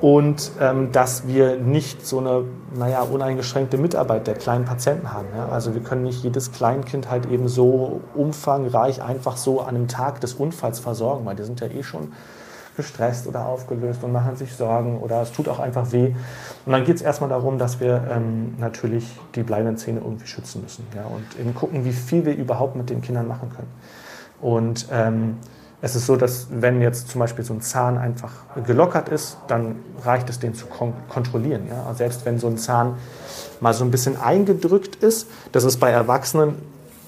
und 0.01 0.53
ähm, 0.61 0.93
dass 0.93 1.27
wir 1.27 1.57
nicht 1.57 2.07
so 2.07 2.19
eine 2.19 2.45
naja, 2.75 3.03
uneingeschränkte 3.03 3.79
Mitarbeit 3.79 4.27
der 4.27 4.35
kleinen 4.35 4.65
Patienten 4.65 5.13
haben. 5.13 5.29
Ja? 5.37 5.49
Also 5.49 5.75
wir 5.75 5.83
können 5.83 6.05
nicht 6.05 6.23
jedes 6.23 6.53
Kleinkind 6.53 7.11
halt 7.11 7.27
eben 7.27 7.49
so 7.49 8.01
umfangreich 8.15 9.03
einfach 9.03 9.37
so 9.37 9.61
an 9.61 9.75
einem 9.75 9.89
Tag 9.89 10.21
des 10.21 10.35
Unfalls 10.35 10.79
versorgen, 10.79 11.27
weil 11.27 11.35
die 11.37 11.45
sind 11.45 11.61
ja 11.61 11.67
eh 11.67 11.83
schon 11.83 12.13
gestresst 12.77 13.27
oder 13.27 13.47
aufgelöst 13.47 14.05
und 14.05 14.13
machen 14.13 14.37
sich 14.37 14.55
Sorgen 14.55 15.01
oder 15.01 15.21
es 15.23 15.33
tut 15.33 15.49
auch 15.49 15.59
einfach 15.59 15.91
weh. 15.91 16.15
Und 16.65 16.73
dann 16.73 16.85
geht 16.85 16.95
es 16.95 17.03
erstmal 17.03 17.29
darum, 17.29 17.59
dass 17.59 17.81
wir 17.81 18.05
ähm, 18.09 18.55
natürlich 18.59 19.05
die 19.35 19.43
bleibenden 19.43 19.77
Zähne 19.77 19.99
irgendwie 19.99 20.29
schützen 20.29 20.63
müssen 20.63 20.87
ja, 20.95 21.05
und 21.05 21.41
eben 21.41 21.57
gucken, 21.57 21.85
wie 21.85 21.93
viel 21.93 22.25
wir 22.25 22.37
überhaupt 22.37 22.77
mit 22.77 22.89
den 22.89 23.03
Kindern 23.03 23.27
machen 23.27 23.51
können. 23.51 23.69
Und 24.41 24.87
ähm, 24.93 25.39
es 25.81 25.95
ist 25.95 26.07
so, 26.07 26.17
dass 26.17 26.49
wenn 26.51 26.81
jetzt 26.83 27.09
zum 27.09 27.21
Beispiel 27.21 27.45
so 27.45 27.55
ein 27.55 27.61
Zahn 27.61 27.99
einfach 27.99 28.33
gelockert 28.67 29.09
ist, 29.09 29.37
dann 29.47 29.77
reicht 30.05 30.29
es, 30.29 30.41
den 30.41 30.55
zu 30.55 30.67
kon 30.67 30.93
kontrollieren. 31.09 31.69
Ja? 31.69 31.95
Selbst 31.95 32.25
wenn 32.27 32.39
so 32.39 32.49
ein 32.49 32.59
Zahn 32.59 32.95
mal 33.61 33.73
so 33.73 33.85
ein 33.85 33.91
bisschen 33.91 34.17
eingedrückt 34.21 34.97
ist, 34.97 35.29
das 35.53 35.65
ist 35.65 35.79
bei 35.79 35.91
Erwachsenen 35.91 36.57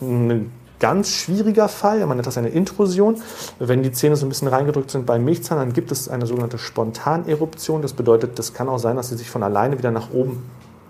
eine 0.00 0.46
ganz 0.78 1.10
schwieriger 1.10 1.68
Fall, 1.68 2.04
man 2.06 2.16
nennt 2.16 2.26
das 2.26 2.38
eine 2.38 2.48
Intrusion. 2.48 3.20
Wenn 3.58 3.82
die 3.82 3.92
Zähne 3.92 4.16
so 4.16 4.24
ein 4.24 4.28
bisschen 4.30 4.48
reingedrückt 4.48 4.90
sind 4.90 5.04
beim 5.04 5.24
Milchzahn, 5.24 5.58
dann 5.58 5.72
gibt 5.72 5.92
es 5.92 6.08
eine 6.08 6.26
sogenannte 6.26 6.58
Spontaneruption. 6.58 7.82
Das 7.82 7.92
bedeutet, 7.92 8.38
das 8.38 8.54
kann 8.54 8.68
auch 8.68 8.78
sein, 8.78 8.96
dass 8.96 9.08
sie 9.08 9.16
sich 9.16 9.30
von 9.30 9.42
alleine 9.42 9.78
wieder 9.78 9.90
nach 9.90 10.10
oben 10.12 10.42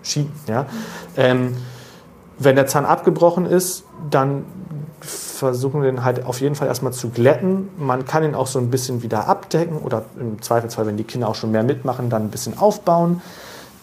schieben. 0.03 0.31
Ja? 0.47 0.67
Ähm, 1.17 1.57
wenn 2.39 2.55
der 2.55 2.67
Zahn 2.67 2.85
abgebrochen 2.85 3.45
ist, 3.45 3.83
dann 4.09 4.45
versuchen 5.01 5.81
den 5.81 6.03
halt 6.03 6.25
auf 6.25 6.41
jeden 6.41 6.55
Fall 6.55 6.67
erstmal 6.67 6.93
zu 6.93 7.09
glätten. 7.09 7.69
Man 7.77 8.05
kann 8.05 8.23
ihn 8.23 8.35
auch 8.35 8.47
so 8.47 8.59
ein 8.59 8.69
bisschen 8.69 9.03
wieder 9.03 9.27
abdecken 9.27 9.77
oder 9.79 10.03
im 10.19 10.41
Zweifelsfall, 10.41 10.85
wenn 10.85 10.97
die 10.97 11.03
Kinder 11.03 11.27
auch 11.27 11.35
schon 11.35 11.51
mehr 11.51 11.63
mitmachen, 11.63 12.09
dann 12.09 12.23
ein 12.23 12.29
bisschen 12.29 12.57
aufbauen. 12.57 13.21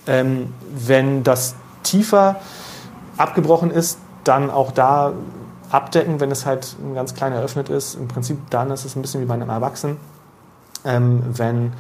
Ähm, 0.07 0.55
wenn 0.71 1.25
das 1.25 1.55
tiefer 1.83 2.37
abgebrochen 3.17 3.71
ist, 3.71 3.99
dann 4.25 4.51
auch 4.51 4.73
da 4.73 5.13
abdecken, 5.71 6.21
wenn 6.21 6.31
es 6.31 6.47
halt 6.47 6.77
ganz 6.95 7.15
klein 7.15 7.33
eröffnet 7.33 7.69
ist. 7.69 7.95
Im 7.95 8.09
Prinzip 8.09 8.39
dann 8.51 8.71
ist 8.71 8.85
es 8.85 8.97
ein 8.97 9.03
bisschen 9.03 9.21
wie 9.21 9.27
bei 9.27 9.35
einem 9.35 9.51
Erwachsenen. 9.51 9.99
Ähm, 10.85 11.23
wenn 11.29 11.73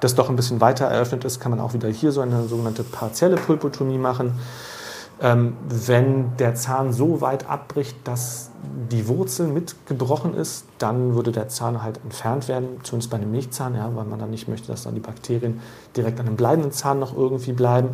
das 0.00 0.14
doch 0.14 0.28
ein 0.28 0.36
bisschen 0.36 0.60
weiter 0.60 0.86
eröffnet 0.86 1.24
ist, 1.24 1.40
kann 1.40 1.50
man 1.50 1.60
auch 1.60 1.72
wieder 1.74 1.88
hier 1.88 2.12
so 2.12 2.20
eine 2.20 2.44
sogenannte 2.48 2.84
partielle 2.84 3.36
Pulpotomie 3.36 3.98
machen. 3.98 4.38
Ähm, 5.20 5.56
wenn 5.68 6.36
der 6.36 6.54
Zahn 6.54 6.92
so 6.92 7.22
weit 7.22 7.48
abbricht, 7.48 7.96
dass 8.04 8.50
die 8.90 9.08
Wurzel 9.08 9.48
mitgebrochen 9.48 10.34
ist, 10.34 10.66
dann 10.78 11.14
würde 11.14 11.32
der 11.32 11.48
Zahn 11.48 11.82
halt 11.82 11.98
entfernt 12.04 12.48
werden, 12.48 12.80
zumindest 12.82 13.10
bei 13.10 13.16
einem 13.16 13.30
Milchzahn, 13.30 13.74
ja, 13.74 13.90
weil 13.94 14.04
man 14.04 14.18
dann 14.18 14.30
nicht 14.30 14.46
möchte, 14.46 14.68
dass 14.68 14.82
dann 14.82 14.94
die 14.94 15.00
Bakterien 15.00 15.60
direkt 15.96 16.20
an 16.20 16.26
dem 16.26 16.36
bleibenden 16.36 16.70
Zahn 16.70 16.98
noch 16.98 17.16
irgendwie 17.16 17.52
bleiben. 17.52 17.90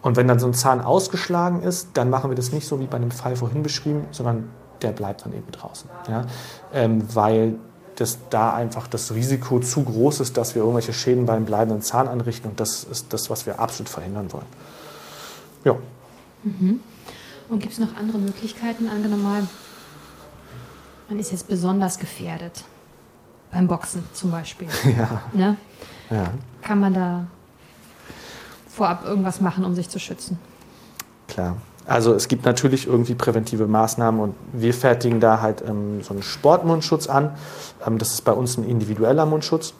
Und 0.00 0.16
wenn 0.16 0.26
dann 0.26 0.38
so 0.38 0.46
ein 0.46 0.54
Zahn 0.54 0.80
ausgeschlagen 0.80 1.62
ist, 1.62 1.88
dann 1.94 2.08
machen 2.08 2.30
wir 2.30 2.36
das 2.36 2.52
nicht 2.52 2.66
so 2.66 2.80
wie 2.80 2.86
bei 2.86 2.96
einem 2.96 3.10
Fall 3.10 3.36
vorhin 3.36 3.62
beschrieben, 3.62 4.06
sondern 4.10 4.48
der 4.80 4.92
bleibt 4.92 5.24
dann 5.26 5.34
eben 5.34 5.50
draußen. 5.52 5.90
Ja? 6.08 6.24
Ähm, 6.72 7.02
weil 7.14 7.56
das 7.96 8.18
da 8.30 8.54
einfach 8.54 8.86
das 8.86 9.12
Risiko 9.12 9.58
zu 9.58 9.82
groß 9.82 10.20
ist, 10.20 10.36
dass 10.36 10.54
wir 10.54 10.62
irgendwelche 10.62 10.92
Schäden 10.92 11.26
beim 11.26 11.44
bleibenden 11.44 11.82
Zahn 11.82 12.06
anrichten. 12.06 12.50
Und 12.50 12.60
das 12.60 12.84
ist 12.84 13.12
das, 13.12 13.28
was 13.28 13.44
wir 13.44 13.58
absolut 13.58 13.88
verhindern 13.88 14.32
wollen. 14.32 14.46
Ja. 15.64 15.74
Mhm. 16.42 16.80
Und 17.48 17.60
gibt 17.60 17.72
es 17.72 17.78
noch 17.78 17.96
andere 17.96 18.18
Möglichkeiten? 18.18 18.88
Angenommen 18.88 19.22
mal, 19.22 19.42
man 21.08 21.18
ist 21.18 21.32
jetzt 21.32 21.48
besonders 21.48 21.98
gefährdet. 21.98 22.64
Beim 23.50 23.66
Boxen 23.66 24.04
zum 24.12 24.30
Beispiel. 24.30 24.68
Ja. 24.98 25.22
Ne? 25.32 25.56
ja. 26.10 26.30
Kann 26.62 26.80
man 26.80 26.94
da 26.94 27.26
vorab 28.68 29.04
irgendwas 29.04 29.40
machen, 29.40 29.64
um 29.64 29.74
sich 29.74 29.88
zu 29.88 29.98
schützen? 29.98 30.38
Klar. 31.26 31.56
Also 31.86 32.12
es 32.12 32.28
gibt 32.28 32.44
natürlich 32.44 32.86
irgendwie 32.86 33.14
präventive 33.14 33.66
Maßnahmen 33.66 34.20
und 34.20 34.34
wir 34.52 34.74
fertigen 34.74 35.20
da 35.20 35.40
halt 35.40 35.62
ähm, 35.66 36.02
so 36.02 36.12
einen 36.12 36.22
Sportmundschutz 36.22 37.06
an. 37.06 37.34
Ähm, 37.86 37.96
das 37.96 38.12
ist 38.12 38.26
bei 38.26 38.32
uns 38.32 38.58
ein 38.58 38.64
individueller 38.68 39.24
Mundschutz. 39.24 39.72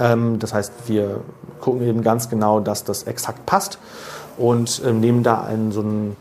Ähm, 0.00 0.40
das 0.40 0.52
heißt, 0.52 0.72
wir 0.88 1.20
gucken 1.60 1.82
eben 1.82 2.02
ganz 2.02 2.28
genau, 2.28 2.58
dass 2.58 2.82
das 2.82 3.04
exakt 3.04 3.46
passt 3.46 3.78
und 4.38 4.82
ähm, 4.84 5.00
nehmen 5.00 5.22
da 5.22 5.42
einen, 5.42 5.72
so 5.72 5.82
ein 5.82 6.16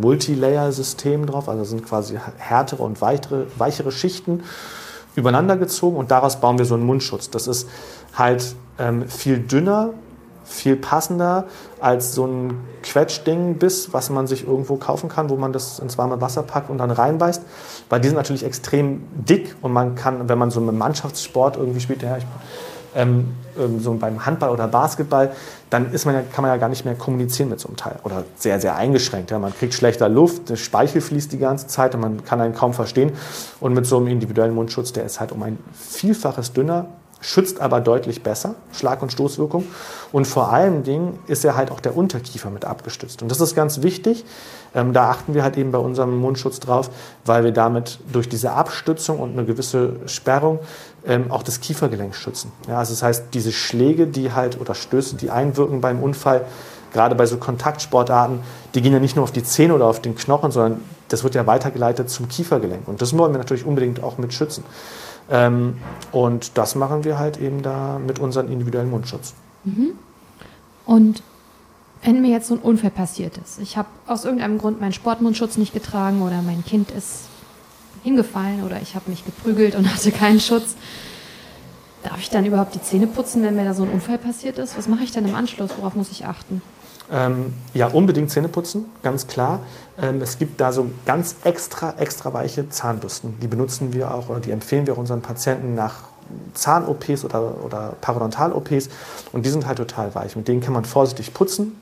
Multilayer-System 0.00 1.26
drauf. 1.26 1.48
Also 1.48 1.64
sind 1.64 1.84
quasi 1.84 2.18
härtere 2.38 2.82
und 2.82 3.00
weichere, 3.00 3.46
weichere 3.56 3.92
Schichten 3.92 4.42
übereinander 5.14 5.56
gezogen 5.56 5.96
und 5.96 6.10
daraus 6.10 6.40
bauen 6.40 6.58
wir 6.58 6.64
so 6.64 6.74
einen 6.74 6.84
Mundschutz. 6.84 7.30
Das 7.30 7.46
ist 7.46 7.68
halt 8.14 8.54
ähm, 8.78 9.08
viel 9.08 9.38
dünner 9.38 9.94
viel 10.46 10.76
passender 10.76 11.44
als 11.80 12.14
so 12.14 12.26
ein 12.26 12.60
Quetschding-Biss, 12.82 13.92
was 13.92 14.10
man 14.10 14.26
sich 14.26 14.46
irgendwo 14.46 14.76
kaufen 14.76 15.08
kann, 15.08 15.28
wo 15.28 15.36
man 15.36 15.52
das 15.52 15.80
ins 15.80 15.98
warme 15.98 16.20
Wasser 16.20 16.42
packt 16.42 16.70
und 16.70 16.78
dann 16.78 16.90
reinbeißt. 16.90 17.42
Weil 17.90 18.00
die 18.00 18.08
sind 18.08 18.16
natürlich 18.16 18.44
extrem 18.44 19.02
dick 19.12 19.56
und 19.60 19.72
man 19.72 19.96
kann, 19.96 20.28
wenn 20.28 20.38
man 20.38 20.50
so 20.50 20.60
einen 20.60 20.78
Mannschaftssport 20.78 21.56
irgendwie 21.56 21.80
spielt, 21.80 22.02
ja, 22.02 22.16
ich, 22.16 22.24
ähm, 22.96 23.34
ähm, 23.58 23.80
so 23.80 23.92
beim 23.94 24.26
Handball 24.26 24.50
oder 24.50 24.66
Basketball, 24.66 25.32
dann 25.70 25.92
ist 25.92 26.06
man 26.06 26.14
ja, 26.14 26.22
kann 26.22 26.42
man 26.42 26.50
ja 26.50 26.56
gar 26.56 26.68
nicht 26.68 26.84
mehr 26.84 26.94
kommunizieren 26.94 27.50
mit 27.50 27.60
so 27.60 27.68
einem 27.68 27.76
Teil 27.76 27.96
oder 28.04 28.24
sehr, 28.36 28.60
sehr 28.60 28.76
eingeschränkt. 28.76 29.30
Ja. 29.30 29.38
Man 29.38 29.54
kriegt 29.54 29.74
schlechter 29.74 30.08
Luft, 30.08 30.48
der 30.48 30.56
Speichel 30.56 31.00
fließt 31.00 31.32
die 31.32 31.38
ganze 31.38 31.66
Zeit 31.66 31.94
und 31.94 32.00
man 32.00 32.24
kann 32.24 32.40
einen 32.40 32.54
kaum 32.54 32.74
verstehen. 32.74 33.12
Und 33.60 33.74
mit 33.74 33.86
so 33.86 33.98
einem 33.98 34.08
individuellen 34.08 34.54
Mundschutz, 34.54 34.92
der 34.92 35.04
ist 35.04 35.20
halt 35.20 35.32
um 35.32 35.42
ein 35.42 35.58
Vielfaches 35.72 36.52
dünner, 36.52 36.86
schützt 37.20 37.60
aber 37.60 37.80
deutlich 37.80 38.22
besser, 38.22 38.54
Schlag- 38.72 39.02
und 39.02 39.10
Stoßwirkung. 39.10 39.64
Und 40.12 40.26
vor 40.26 40.52
allen 40.52 40.82
Dingen 40.82 41.18
ist 41.26 41.44
er 41.44 41.56
halt 41.56 41.70
auch 41.70 41.80
der 41.80 41.96
Unterkiefer 41.96 42.50
mit 42.50 42.64
abgestützt. 42.64 43.22
Und 43.22 43.30
das 43.30 43.40
ist 43.40 43.54
ganz 43.54 43.82
wichtig. 43.82 44.24
Ähm, 44.74 44.92
da 44.92 45.10
achten 45.10 45.34
wir 45.34 45.42
halt 45.42 45.56
eben 45.56 45.72
bei 45.72 45.78
unserem 45.78 46.16
Mundschutz 46.18 46.60
drauf, 46.60 46.90
weil 47.24 47.42
wir 47.44 47.52
damit 47.52 47.98
durch 48.12 48.28
diese 48.28 48.52
Abstützung 48.52 49.18
und 49.18 49.32
eine 49.32 49.44
gewisse 49.44 49.96
Sperrung 50.06 50.60
ähm, 51.06 51.30
auch 51.30 51.42
das 51.42 51.60
Kiefergelenk 51.60 52.14
schützen. 52.14 52.52
Ja, 52.68 52.78
also 52.78 52.92
das 52.92 53.02
heißt, 53.02 53.24
diese 53.34 53.52
Schläge, 53.52 54.06
die 54.06 54.32
halt 54.32 54.60
oder 54.60 54.74
Stöße, 54.74 55.16
die 55.16 55.30
einwirken 55.30 55.80
beim 55.80 56.02
Unfall, 56.02 56.44
gerade 56.92 57.14
bei 57.14 57.26
so 57.26 57.36
Kontaktsportarten, 57.36 58.40
die 58.74 58.82
gehen 58.82 58.92
ja 58.92 58.98
nicht 58.98 59.16
nur 59.16 59.22
auf 59.22 59.32
die 59.32 59.42
Zähne 59.42 59.74
oder 59.74 59.86
auf 59.86 60.00
den 60.00 60.14
Knochen, 60.14 60.50
sondern 60.50 60.80
das 61.08 61.24
wird 61.24 61.34
ja 61.34 61.46
weitergeleitet 61.46 62.10
zum 62.10 62.28
Kiefergelenk. 62.28 62.88
Und 62.88 63.02
das 63.02 63.16
wollen 63.16 63.32
wir 63.32 63.38
natürlich 63.38 63.64
unbedingt 63.64 64.02
auch 64.02 64.18
mit 64.18 64.32
schützen. 64.32 64.64
Ähm, 65.30 65.78
und 66.12 66.56
das 66.56 66.74
machen 66.74 67.04
wir 67.04 67.18
halt 67.18 67.40
eben 67.40 67.62
da 67.62 67.98
mit 67.98 68.18
unserem 68.18 68.50
individuellen 68.50 68.90
Mundschutz. 68.90 69.34
Mhm. 69.64 69.90
Und 70.84 71.22
wenn 72.02 72.22
mir 72.22 72.30
jetzt 72.30 72.48
so 72.48 72.54
ein 72.54 72.60
Unfall 72.60 72.90
passiert 72.90 73.38
ist, 73.38 73.58
ich 73.58 73.76
habe 73.76 73.88
aus 74.06 74.24
irgendeinem 74.24 74.58
Grund 74.58 74.80
meinen 74.80 74.92
Sportmundschutz 74.92 75.56
nicht 75.56 75.74
getragen 75.74 76.22
oder 76.22 76.42
mein 76.42 76.64
Kind 76.64 76.90
ist 76.90 77.24
hingefallen 78.06 78.62
oder 78.62 78.80
ich 78.80 78.94
habe 78.94 79.10
mich 79.10 79.24
geprügelt 79.24 79.74
und 79.74 79.92
hatte 79.92 80.12
keinen 80.12 80.38
Schutz, 80.38 80.76
darf 82.04 82.20
ich 82.20 82.30
dann 82.30 82.46
überhaupt 82.46 82.74
die 82.76 82.82
Zähne 82.82 83.08
putzen, 83.08 83.42
wenn 83.42 83.56
mir 83.56 83.64
da 83.64 83.74
so 83.74 83.82
ein 83.82 83.90
Unfall 83.90 84.18
passiert 84.18 84.58
ist? 84.58 84.78
Was 84.78 84.86
mache 84.86 85.02
ich 85.02 85.10
dann 85.10 85.26
im 85.26 85.34
Anschluss? 85.34 85.70
Worauf 85.76 85.96
muss 85.96 86.12
ich 86.12 86.24
achten? 86.24 86.62
Ähm, 87.10 87.52
ja, 87.74 87.88
unbedingt 87.88 88.30
Zähne 88.30 88.48
putzen, 88.48 88.84
ganz 89.02 89.26
klar. 89.26 89.60
Ähm, 90.00 90.22
es 90.22 90.38
gibt 90.38 90.60
da 90.60 90.72
so 90.72 90.86
ganz 91.04 91.36
extra, 91.42 91.94
extra 91.98 92.32
weiche 92.32 92.68
Zahnbürsten. 92.68 93.34
Die 93.42 93.48
benutzen 93.48 93.92
wir 93.92 94.14
auch 94.14 94.28
oder 94.28 94.38
die 94.38 94.52
empfehlen 94.52 94.86
wir 94.86 94.96
unseren 94.96 95.20
Patienten 95.20 95.74
nach 95.74 96.04
Zahn-OPs 96.54 97.24
oder, 97.24 97.64
oder 97.64 97.94
Parodontal-OPs 98.00 98.88
und 99.32 99.44
die 99.44 99.50
sind 99.50 99.66
halt 99.66 99.78
total 99.78 100.14
weich. 100.14 100.36
Mit 100.36 100.46
denen 100.46 100.60
kann 100.60 100.74
man 100.74 100.84
vorsichtig 100.84 101.34
putzen. 101.34 101.80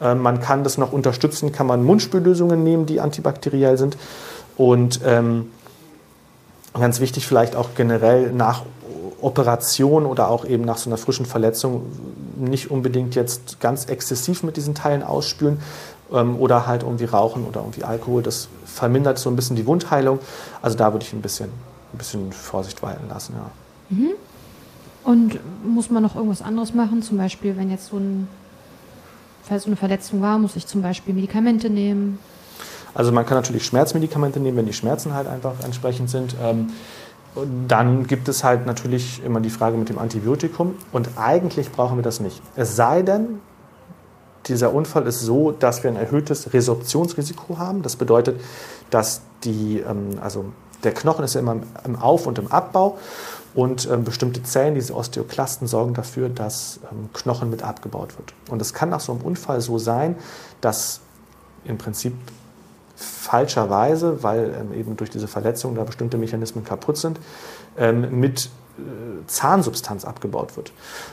Ähm, 0.00 0.20
man 0.20 0.40
kann 0.40 0.62
das 0.62 0.78
noch 0.78 0.92
unterstützen, 0.92 1.50
kann 1.50 1.66
man 1.66 1.82
Mundspüllösungen 1.82 2.62
nehmen, 2.62 2.86
die 2.86 3.00
antibakteriell 3.00 3.76
sind. 3.76 3.96
Und 4.56 5.00
ähm, 5.04 5.50
ganz 6.74 7.00
wichtig 7.00 7.26
vielleicht 7.26 7.56
auch 7.56 7.70
generell 7.76 8.32
nach 8.32 8.62
Operation 9.20 10.06
oder 10.06 10.28
auch 10.28 10.44
eben 10.44 10.64
nach 10.64 10.76
so 10.76 10.90
einer 10.90 10.98
frischen 10.98 11.24
Verletzung 11.24 11.86
nicht 12.36 12.70
unbedingt 12.70 13.14
jetzt 13.14 13.60
ganz 13.60 13.86
exzessiv 13.86 14.42
mit 14.42 14.56
diesen 14.56 14.74
Teilen 14.74 15.02
ausspülen 15.02 15.58
ähm, 16.12 16.36
oder 16.36 16.66
halt 16.66 16.82
irgendwie 16.82 17.04
rauchen 17.04 17.44
oder 17.46 17.60
irgendwie 17.60 17.84
Alkohol. 17.84 18.22
Das 18.22 18.48
vermindert 18.66 19.18
so 19.18 19.30
ein 19.30 19.36
bisschen 19.36 19.56
die 19.56 19.66
Wundheilung. 19.66 20.18
Also 20.60 20.76
da 20.76 20.92
würde 20.92 21.04
ich 21.06 21.12
ein 21.12 21.22
bisschen, 21.22 21.48
ein 21.92 21.98
bisschen 21.98 22.32
Vorsicht 22.32 22.82
walten 22.82 23.08
lassen. 23.08 23.34
Ja. 23.36 23.96
Mhm. 23.96 24.10
Und 25.04 25.38
muss 25.64 25.90
man 25.90 26.02
noch 26.02 26.16
irgendwas 26.16 26.42
anderes 26.42 26.74
machen? 26.74 27.02
Zum 27.02 27.18
Beispiel, 27.18 27.56
wenn 27.56 27.70
jetzt 27.70 27.88
so 27.88 27.98
ein, 27.98 28.26
falls 29.42 29.64
so 29.64 29.68
eine 29.68 29.76
Verletzung 29.76 30.22
war, 30.22 30.38
muss 30.38 30.56
ich 30.56 30.66
zum 30.66 30.82
Beispiel 30.82 31.14
Medikamente 31.14 31.70
nehmen? 31.70 32.18
Also 32.94 33.12
man 33.12 33.26
kann 33.26 33.36
natürlich 33.36 33.66
Schmerzmedikamente 33.66 34.40
nehmen, 34.40 34.58
wenn 34.58 34.66
die 34.66 34.72
Schmerzen 34.72 35.14
halt 35.14 35.26
einfach 35.26 35.54
entsprechend 35.64 36.10
sind. 36.10 36.36
Ähm, 36.42 36.72
dann 37.66 38.06
gibt 38.06 38.28
es 38.28 38.44
halt 38.44 38.64
natürlich 38.64 39.22
immer 39.24 39.40
die 39.40 39.50
Frage 39.50 39.76
mit 39.76 39.88
dem 39.88 39.98
Antibiotikum 39.98 40.76
und 40.92 41.10
eigentlich 41.16 41.72
brauchen 41.72 41.98
wir 41.98 42.02
das 42.02 42.20
nicht. 42.20 42.40
Es 42.54 42.76
sei 42.76 43.02
denn, 43.02 43.40
dieser 44.46 44.72
Unfall 44.72 45.06
ist 45.06 45.20
so, 45.20 45.50
dass 45.50 45.82
wir 45.82 45.90
ein 45.90 45.96
erhöhtes 45.96 46.52
Resorptionsrisiko 46.52 47.58
haben. 47.58 47.82
Das 47.82 47.96
bedeutet, 47.96 48.40
dass 48.90 49.22
die, 49.42 49.80
ähm, 49.80 50.18
also 50.20 50.46
der 50.84 50.92
Knochen 50.92 51.24
ist 51.24 51.34
ja 51.34 51.40
immer 51.40 51.56
im 51.84 51.96
Auf- 51.96 52.26
und 52.26 52.38
im 52.38 52.52
Abbau 52.52 52.98
und 53.54 53.88
ähm, 53.90 54.04
bestimmte 54.04 54.42
Zellen, 54.42 54.74
diese 54.74 54.94
Osteoklasten, 54.94 55.66
sorgen 55.66 55.94
dafür, 55.94 56.28
dass 56.28 56.80
ähm, 56.92 57.08
Knochen 57.12 57.50
mit 57.50 57.62
abgebaut 57.62 58.16
wird. 58.18 58.34
Und 58.50 58.60
es 58.60 58.74
kann 58.74 58.90
nach 58.90 59.00
so 59.00 59.12
einem 59.12 59.22
Unfall 59.22 59.60
so 59.60 59.78
sein, 59.78 60.16
dass 60.60 61.00
im 61.64 61.78
Prinzip 61.78 62.14
falscherweise, 63.04 64.22
weil 64.22 64.54
ähm, 64.60 64.78
eben 64.78 64.96
durch 64.96 65.10
diese 65.10 65.28
Verletzung 65.28 65.74
da 65.74 65.84
bestimmte 65.84 66.18
Mechanismen 66.18 66.64
kaputt 66.64 66.96
sind, 66.96 67.18
ähm, 67.78 68.20
mit 68.20 68.50
äh, 68.76 69.26
Zahnsubstanz 69.26 70.04
abgebaut 70.04 70.56
wird. 70.56 70.72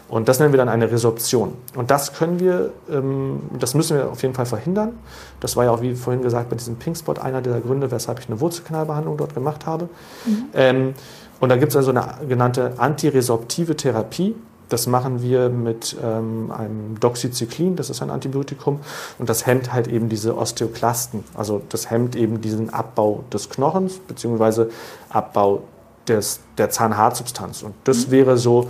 Und 0.09 0.27
das 0.27 0.39
nennen 0.39 0.51
wir 0.51 0.57
dann 0.57 0.69
eine 0.69 0.91
Resorption. 0.91 1.53
Und 1.75 1.91
das 1.91 2.13
können 2.13 2.39
wir, 2.39 2.71
ähm, 2.89 3.41
das 3.59 3.75
müssen 3.75 3.97
wir 3.97 4.09
auf 4.09 4.21
jeden 4.21 4.33
Fall 4.33 4.47
verhindern. 4.47 4.97
Das 5.39 5.55
war 5.55 5.65
ja 5.65 5.71
auch, 5.71 5.81
wie 5.81 5.95
vorhin 5.95 6.23
gesagt, 6.23 6.49
bei 6.49 6.55
diesem 6.55 6.77
Pinkspot 6.77 7.19
einer 7.19 7.41
der 7.41 7.59
Gründe, 7.61 7.91
weshalb 7.91 8.19
ich 8.19 8.27
eine 8.27 8.39
Wurzelkanalbehandlung 8.39 9.17
dort 9.17 9.33
gemacht 9.33 9.65
habe. 9.65 9.89
Mhm. 10.25 10.45
Ähm, 10.53 10.93
und 11.39 11.49
da 11.49 11.57
gibt 11.57 11.71
es 11.71 11.75
also 11.75 11.91
eine 11.91 12.05
genannte 12.27 12.73
antiresorptive 12.77 13.75
Therapie. 13.75 14.35
Das 14.71 14.87
machen 14.87 15.21
wir 15.21 15.49
mit 15.49 15.97
ähm, 16.01 16.49
einem 16.49 16.97
Doxycyclin, 16.97 17.75
das 17.75 17.89
ist 17.89 18.01
ein 18.01 18.09
Antibiotikum, 18.09 18.79
und 19.19 19.27
das 19.27 19.45
hemmt 19.45 19.73
halt 19.73 19.87
eben 19.87 20.07
diese 20.07 20.37
Osteoklasten. 20.37 21.25
Also 21.33 21.61
das 21.67 21.89
hemmt 21.89 22.15
eben 22.15 22.39
diesen 22.39 22.69
Abbau 22.69 23.25
des 23.33 23.49
Knochens, 23.49 23.99
beziehungsweise 23.99 24.69
Abbau 25.09 25.63
des, 26.07 26.39
der 26.57 26.69
Zahnhartsubstanz. 26.69 27.63
Und 27.63 27.73
das 27.83 28.07
mhm. 28.07 28.11
wäre 28.11 28.37
so 28.37 28.69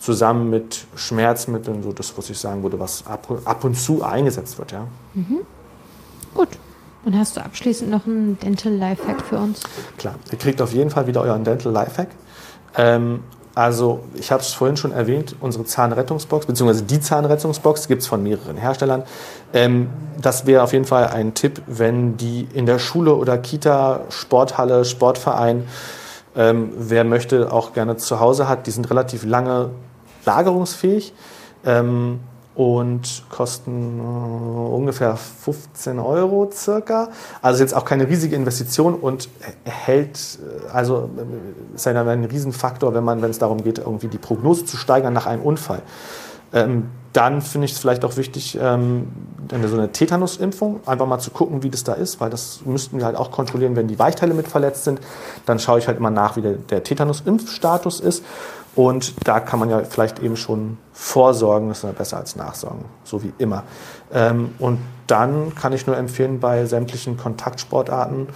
zusammen 0.00 0.50
mit 0.50 0.86
Schmerzmitteln 0.96 1.84
so 1.84 1.92
das, 1.92 2.18
was 2.18 2.28
ich 2.30 2.38
sagen 2.38 2.64
würde, 2.64 2.80
was 2.80 3.06
ab, 3.06 3.28
ab 3.44 3.62
und 3.62 3.76
zu 3.76 4.02
eingesetzt 4.02 4.58
wird. 4.58 4.72
Ja. 4.72 4.88
Mhm. 5.14 5.38
Gut. 6.34 6.48
Und 7.04 7.16
hast 7.16 7.36
du 7.36 7.44
abschließend 7.44 7.92
noch 7.92 8.08
einen 8.08 8.40
Dental 8.40 8.72
Lifehack 8.72 9.22
für 9.22 9.38
uns? 9.38 9.62
Klar, 9.98 10.16
ihr 10.32 10.38
kriegt 10.38 10.60
auf 10.60 10.72
jeden 10.72 10.90
Fall 10.90 11.06
wieder 11.06 11.20
euren 11.20 11.44
Dental 11.44 11.72
Lifehack. 11.72 12.08
Ähm, 12.76 13.22
also, 13.58 14.04
ich 14.14 14.30
habe 14.30 14.40
es 14.40 14.52
vorhin 14.52 14.76
schon 14.76 14.92
erwähnt, 14.92 15.34
unsere 15.40 15.64
Zahnrettungsbox, 15.64 16.46
beziehungsweise 16.46 16.84
die 16.84 17.00
Zahnrettungsbox 17.00 17.88
gibt 17.88 18.02
es 18.02 18.06
von 18.06 18.22
mehreren 18.22 18.56
Herstellern. 18.56 19.02
Ähm, 19.52 19.90
das 20.22 20.46
wäre 20.46 20.62
auf 20.62 20.72
jeden 20.72 20.84
Fall 20.84 21.08
ein 21.08 21.34
Tipp, 21.34 21.60
wenn 21.66 22.16
die 22.16 22.46
in 22.54 22.66
der 22.66 22.78
Schule 22.78 23.16
oder 23.16 23.36
Kita, 23.36 24.02
Sporthalle, 24.10 24.84
Sportverein 24.84 25.66
ähm, 26.36 26.70
wer 26.78 27.02
möchte, 27.02 27.52
auch 27.52 27.72
gerne 27.72 27.96
zu 27.96 28.20
Hause 28.20 28.48
hat. 28.48 28.68
Die 28.68 28.70
sind 28.70 28.88
relativ 28.90 29.24
lange 29.24 29.70
lagerungsfähig 30.24 31.12
ähm, 31.66 32.20
und 32.58 33.22
kosten 33.30 34.00
äh, 34.00 34.02
ungefähr 34.02 35.14
15 35.16 36.00
Euro 36.00 36.50
circa. 36.52 37.08
Also 37.40 37.62
jetzt 37.62 37.72
auch 37.72 37.84
keine 37.84 38.08
riesige 38.08 38.34
Investition 38.34 38.94
und 38.96 39.28
hält, 39.62 40.40
äh, 40.42 40.68
also 40.72 41.08
äh, 41.16 41.76
ist 41.76 41.86
ja 41.86 41.92
ein 42.02 42.24
Riesenfaktor, 42.24 42.94
wenn 42.94 43.04
man, 43.04 43.22
wenn 43.22 43.30
es 43.30 43.38
darum 43.38 43.62
geht, 43.62 43.78
irgendwie 43.78 44.08
die 44.08 44.18
Prognose 44.18 44.64
zu 44.64 44.76
steigern 44.76 45.12
nach 45.12 45.26
einem 45.26 45.42
Unfall. 45.42 45.82
Ähm, 46.52 46.88
dann 47.12 47.42
finde 47.42 47.66
ich 47.66 47.72
es 47.72 47.78
vielleicht 47.78 48.04
auch 48.04 48.16
wichtig, 48.16 48.58
ähm, 48.60 49.06
so 49.50 49.76
eine 49.76 49.92
Tetanusimpfung, 49.92 50.80
einfach 50.84 51.06
mal 51.06 51.18
zu 51.20 51.30
gucken, 51.30 51.62
wie 51.62 51.70
das 51.70 51.84
da 51.84 51.94
ist, 51.94 52.20
weil 52.20 52.28
das 52.28 52.60
müssten 52.64 52.98
wir 52.98 53.06
halt 53.06 53.16
auch 53.16 53.30
kontrollieren, 53.30 53.76
wenn 53.76 53.86
die 53.86 53.98
Weichteile 53.98 54.34
mit 54.34 54.48
verletzt 54.48 54.84
sind. 54.84 55.00
Dann 55.46 55.58
schaue 55.58 55.78
ich 55.78 55.86
halt 55.86 55.98
immer 55.98 56.10
nach, 56.10 56.36
wie 56.36 56.42
der, 56.42 56.54
der 56.54 56.82
Tetanus-Impfstatus 56.82 58.00
ist. 58.00 58.24
Und 58.74 59.14
da 59.26 59.40
kann 59.40 59.58
man 59.58 59.70
ja 59.70 59.80
vielleicht 59.80 60.20
eben 60.20 60.36
schon 60.36 60.78
vorsorgen, 60.92 61.68
das 61.68 61.78
ist 61.78 61.84
ja 61.84 61.92
besser 61.92 62.16
als 62.18 62.36
nachsorgen, 62.36 62.84
so 63.04 63.22
wie 63.22 63.32
immer. 63.38 63.64
Ähm, 64.12 64.54
und 64.58 64.78
dann 65.06 65.54
kann 65.54 65.72
ich 65.72 65.86
nur 65.86 65.96
empfehlen, 65.96 66.38
bei 66.38 66.66
sämtlichen 66.66 67.16
Kontaktsportarten 67.16 68.28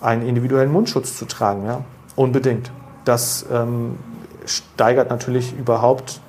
einen 0.00 0.26
individuellen 0.26 0.72
Mundschutz 0.72 1.16
zu 1.16 1.26
tragen, 1.26 1.66
ja, 1.66 1.84
unbedingt. 2.16 2.70
Das 3.04 3.46
ähm, 3.52 3.98
steigert 4.46 5.10
natürlich 5.10 5.56
überhaupt 5.56 6.20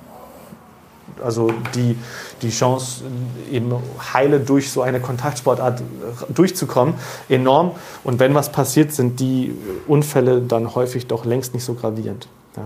also 1.22 1.52
die, 1.74 1.96
die 2.42 2.50
Chance, 2.50 3.02
eben 3.50 3.74
heile 4.14 4.40
durch 4.40 4.70
so 4.70 4.82
eine 4.82 5.00
Kontaktsportart 5.00 5.82
durchzukommen, 6.28 6.94
enorm. 7.28 7.72
Und 8.04 8.18
wenn 8.18 8.34
was 8.34 8.52
passiert, 8.52 8.92
sind 8.92 9.20
die 9.20 9.54
Unfälle 9.86 10.40
dann 10.40 10.74
häufig 10.74 11.06
doch 11.06 11.24
längst 11.24 11.54
nicht 11.54 11.64
so 11.64 11.74
gravierend. 11.74 12.28
Ja. 12.56 12.62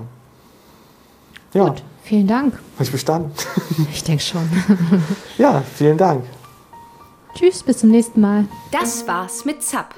Ja. 1.54 1.68
Gut, 1.68 1.82
vielen 2.02 2.26
Dank. 2.26 2.54
Habe 2.74 2.84
ich 2.84 2.92
bestanden? 2.92 3.32
Ich 3.92 4.04
denke 4.04 4.22
schon. 4.22 4.48
ja, 5.38 5.62
vielen 5.74 5.98
Dank. 5.98 6.24
Tschüss, 7.34 7.62
bis 7.62 7.78
zum 7.78 7.90
nächsten 7.90 8.20
Mal. 8.20 8.46
Das 8.70 9.06
war's 9.08 9.44
mit 9.44 9.62
ZAP 9.62 9.94